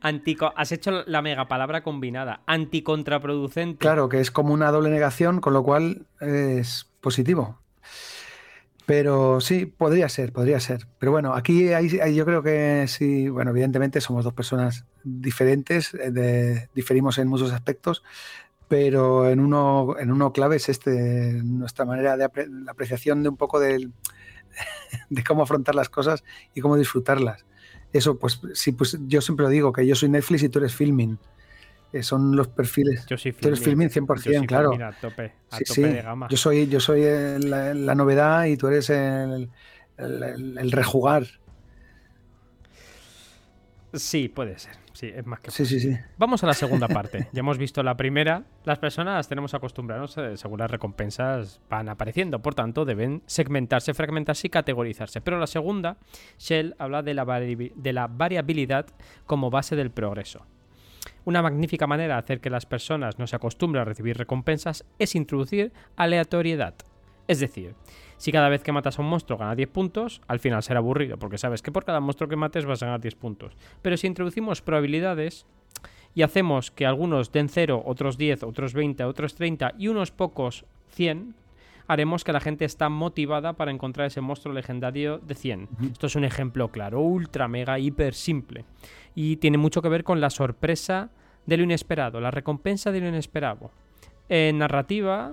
[0.56, 2.42] Has hecho la mega palabra combinada.
[2.46, 3.78] Anticontraproducente.
[3.78, 7.60] Claro, que es como una doble negación, con lo cual es positivo.
[8.86, 10.88] Pero sí, podría ser, podría ser.
[10.98, 11.68] Pero bueno, aquí
[12.12, 18.02] yo creo que sí, bueno, evidentemente somos dos personas diferentes, eh, diferimos en muchos aspectos,
[18.70, 20.92] pero en uno, en uno clave es este,
[21.42, 23.90] nuestra manera de la apreciación de un poco de,
[25.10, 26.22] de cómo afrontar las cosas
[26.54, 27.44] y cómo disfrutarlas.
[27.92, 30.72] Eso, pues sí, pues yo siempre lo digo, que yo soy Netflix y tú eres
[30.72, 31.18] filming.
[31.92, 33.04] Eh, son los perfiles.
[33.06, 34.72] Yo soy Tú eres filming 100%, claro.
[34.74, 36.28] a tope, a tope de gama.
[36.30, 37.02] Yo soy, yo soy
[37.40, 39.50] la, novedad y tú eres el,
[39.98, 41.26] el, rejugar.
[43.94, 44.76] Sí, puede ser.
[45.00, 45.50] Sí, es más que.
[45.50, 45.96] Sí, sí, sí.
[46.18, 47.28] Vamos a la segunda parte.
[47.32, 48.44] ya hemos visto la primera.
[48.64, 52.42] Las personas tenemos acostumbrarnos eh, según las recompensas van apareciendo.
[52.42, 55.22] Por tanto, deben segmentarse, fragmentarse y categorizarse.
[55.22, 55.96] Pero la segunda,
[56.38, 58.88] Shell habla de la, de la variabilidad
[59.24, 60.44] como base del progreso.
[61.24, 65.14] Una magnífica manera de hacer que las personas no se acostumbren a recibir recompensas es
[65.14, 66.74] introducir aleatoriedad.
[67.26, 67.74] Es decir,
[68.20, 71.18] si cada vez que matas a un monstruo ganas 10 puntos, al final será aburrido,
[71.18, 73.56] porque sabes que por cada monstruo que mates vas a ganar 10 puntos.
[73.80, 75.46] Pero si introducimos probabilidades
[76.14, 80.66] y hacemos que algunos den 0, otros 10, otros 20, otros 30 y unos pocos
[80.90, 81.34] 100,
[81.88, 85.68] haremos que la gente está motivada para encontrar ese monstruo legendario de 100.
[85.90, 88.66] Esto es un ejemplo claro, ultra, mega, hiper simple
[89.14, 91.08] y tiene mucho que ver con la sorpresa
[91.46, 93.70] de lo inesperado, la recompensa de lo inesperado.
[94.28, 95.32] En narrativa,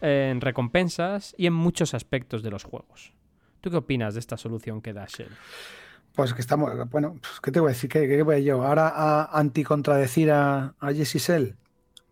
[0.00, 3.12] en recompensas y en muchos aspectos de los juegos.
[3.60, 5.30] ¿Tú qué opinas de esta solución que da Shell?
[6.14, 7.90] Pues que estamos, bueno, pues, ¿qué te voy a decir?
[7.90, 8.64] ¿Qué, voy yo?
[8.64, 11.56] ¿Ahora a anticontradecir a, a Jesse Shell?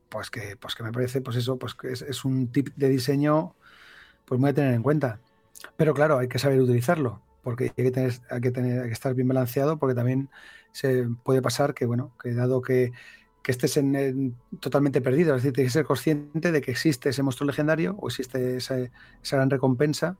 [0.09, 3.55] Pues que, pues que me parece, pues eso, pues que es, un tip de diseño
[4.25, 5.21] pues muy a tener en cuenta.
[5.77, 8.93] Pero claro, hay que saber utilizarlo, porque hay que, tener, hay que, tener, hay que
[8.93, 10.29] estar bien balanceado, porque también
[10.73, 12.93] se puede pasar que, bueno, que dado que,
[13.53, 17.47] estés en, totalmente perdido, es decir, tienes que ser consciente de que existe ese monstruo
[17.47, 18.77] legendario o existe esa,
[19.31, 20.17] gran recompensa,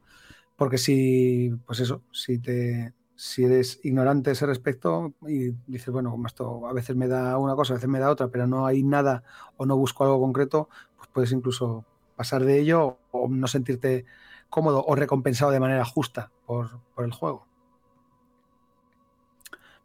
[0.57, 6.21] porque si, pues eso, si te si eres ignorante a ese respecto y dices, bueno,
[6.27, 8.83] esto a veces me da una cosa, a veces me da otra, pero no hay
[8.83, 9.23] nada
[9.57, 11.85] o no busco algo concreto, pues puedes incluso
[12.17, 14.05] pasar de ello o no sentirte
[14.51, 17.47] cómodo o recompensado de manera justa por, por el juego.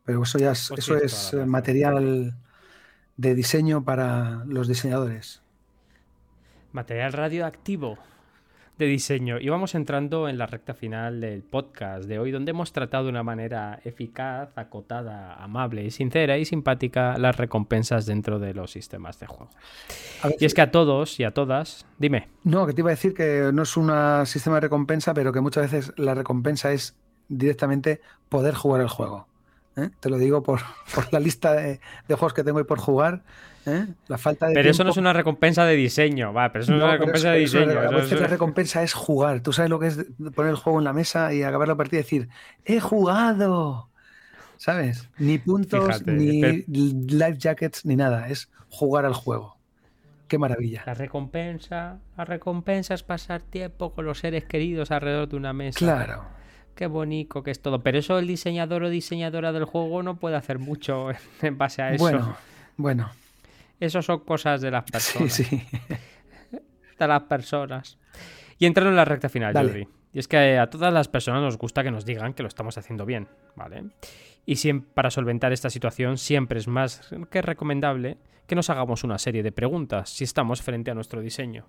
[0.04, 2.36] Pero eso ya es, pues eso es eh, material
[3.20, 5.42] de diseño para los diseñadores.
[6.72, 7.98] Material radioactivo
[8.78, 9.42] de diseño.
[9.42, 13.10] Y vamos entrando en la recta final del podcast de hoy, donde hemos tratado de
[13.10, 19.20] una manera eficaz, acotada, amable y sincera y simpática las recompensas dentro de los sistemas
[19.20, 19.50] de juego.
[20.40, 22.30] Y es que a todos y a todas, dime.
[22.46, 23.92] No, que te iba a decir que no es un
[24.28, 26.96] sistema de recompensa, pero que muchas veces la recompensa es
[27.28, 28.00] directamente
[28.30, 29.29] poder jugar el juego.
[29.84, 29.90] ¿Eh?
[30.00, 30.62] Te lo digo por,
[31.12, 33.22] la lista de, juegos que tengo y por jugar.
[33.66, 33.88] ¿eh?
[34.08, 36.78] La falta de pero eso no es una recompensa de diseño, va, pero eso no,
[36.78, 37.80] es una recompensa de diseño.
[37.80, 39.42] a veces la recompensa es jugar.
[39.42, 40.06] Tú sabes lo que es
[40.36, 42.30] poner el juego en la mesa y acabar la partida y decir,
[42.66, 43.90] he jugado.
[44.58, 45.10] ¿Sabes?
[45.18, 48.28] Ni puntos, ni life jackets, ni nada.
[48.28, 49.58] Es jugar al juego.
[50.28, 50.84] Qué maravilla.
[50.86, 55.80] La recompensa, la recompensa es pasar tiempo con los seres queridos alrededor de una mesa.
[55.80, 56.39] Claro
[56.80, 57.82] qué bonito que es todo.
[57.82, 61.10] Pero eso el diseñador o diseñadora del juego no puede hacer mucho
[61.42, 62.02] en base a eso.
[62.02, 62.38] Bueno,
[62.78, 63.12] bueno.
[63.82, 65.34] Eso son cosas de las personas.
[65.34, 65.62] Sí, sí.
[66.98, 67.98] De las personas.
[68.58, 69.90] Y entrando en la recta final, Jordi.
[70.14, 72.78] Y es que a todas las personas nos gusta que nos digan que lo estamos
[72.78, 73.28] haciendo bien,
[73.58, 73.84] ¿vale?
[74.46, 78.18] Y siempre, para solventar esta situación siempre es más que recomendable
[78.48, 81.68] que nos hagamos una serie de preguntas si estamos frente a nuestro diseño.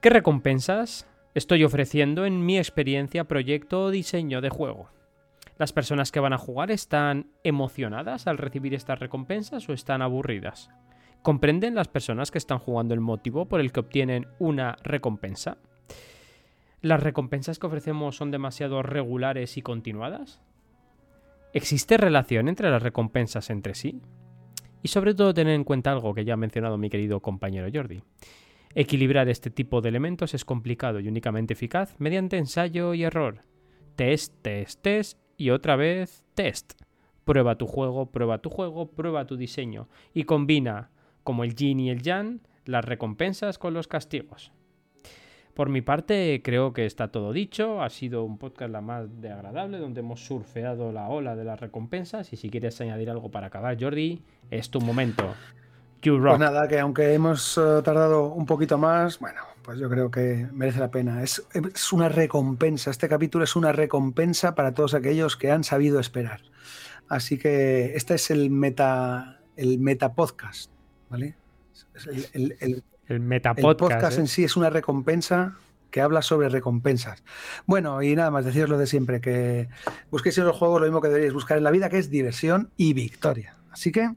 [0.00, 4.88] ¿Qué recompensas estoy ofreciendo en mi experiencia, proyecto o diseño de juego.
[5.58, 10.70] ¿Las personas que van a jugar están emocionadas al recibir estas recompensas o están aburridas?
[11.22, 15.58] ¿Comprenden las personas que están jugando el motivo por el que obtienen una recompensa?
[16.80, 20.40] ¿Las recompensas que ofrecemos son demasiado regulares y continuadas?
[21.52, 24.02] ¿Existe relación entre las recompensas entre sí?
[24.82, 28.02] Y sobre todo tener en cuenta algo que ya ha mencionado mi querido compañero Jordi.
[28.76, 33.42] Equilibrar este tipo de elementos es complicado y únicamente eficaz mediante ensayo y error.
[33.94, 36.72] Test, test, test y otra vez test.
[37.24, 40.90] Prueba tu juego, prueba tu juego, prueba tu diseño y combina,
[41.22, 44.50] como el yin y el yang, las recompensas con los castigos.
[45.54, 47.80] Por mi parte, creo que está todo dicho.
[47.80, 51.60] Ha sido un podcast la más de agradable, donde hemos surfeado la ola de las
[51.60, 52.32] recompensas.
[52.32, 54.20] Y si quieres añadir algo para acabar, Jordi,
[54.50, 55.32] es tu momento.
[56.04, 60.46] Pues nada, que aunque hemos eh, tardado un poquito más, bueno, pues yo creo que
[60.52, 61.22] merece la pena.
[61.22, 62.90] Es, es, una recompensa.
[62.90, 66.42] Este capítulo es una recompensa para todos aquellos que han sabido esperar.
[67.08, 70.70] Así que este es el meta, el meta podcast,
[71.08, 71.36] ¿vale?
[72.34, 74.28] El, el, el, meta podcast en ¿eh?
[74.28, 75.56] sí es una recompensa
[75.90, 77.22] que habla sobre recompensas.
[77.66, 79.68] Bueno, y nada más deciros lo de siempre, que
[80.10, 82.70] busquéis en los juegos lo mismo que deberíais buscar en la vida, que es diversión
[82.76, 83.56] y victoria.
[83.70, 84.10] Así que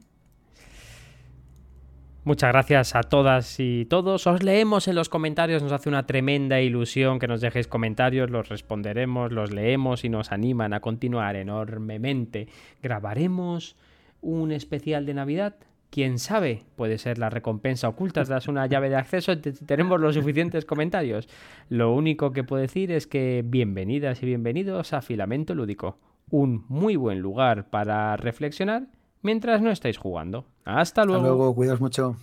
[2.28, 4.26] Muchas gracias a todas y todos.
[4.26, 8.50] Os leemos en los comentarios, nos hace una tremenda ilusión que nos dejéis comentarios, los
[8.50, 12.46] responderemos, los leemos y nos animan a continuar enormemente.
[12.82, 13.76] ¿Grabaremos
[14.20, 15.56] un especial de Navidad?
[15.88, 20.66] Quién sabe, puede ser la recompensa oculta tras una llave de acceso tenemos los suficientes
[20.66, 21.30] comentarios.
[21.70, 25.98] Lo único que puedo decir es que bienvenidas y bienvenidos a Filamento Lúdico,
[26.28, 30.44] un muy buen lugar para reflexionar mientras no estáis jugando.
[30.64, 31.22] Hasta luego.
[31.22, 32.16] Hasta luego, cuidaos mucho.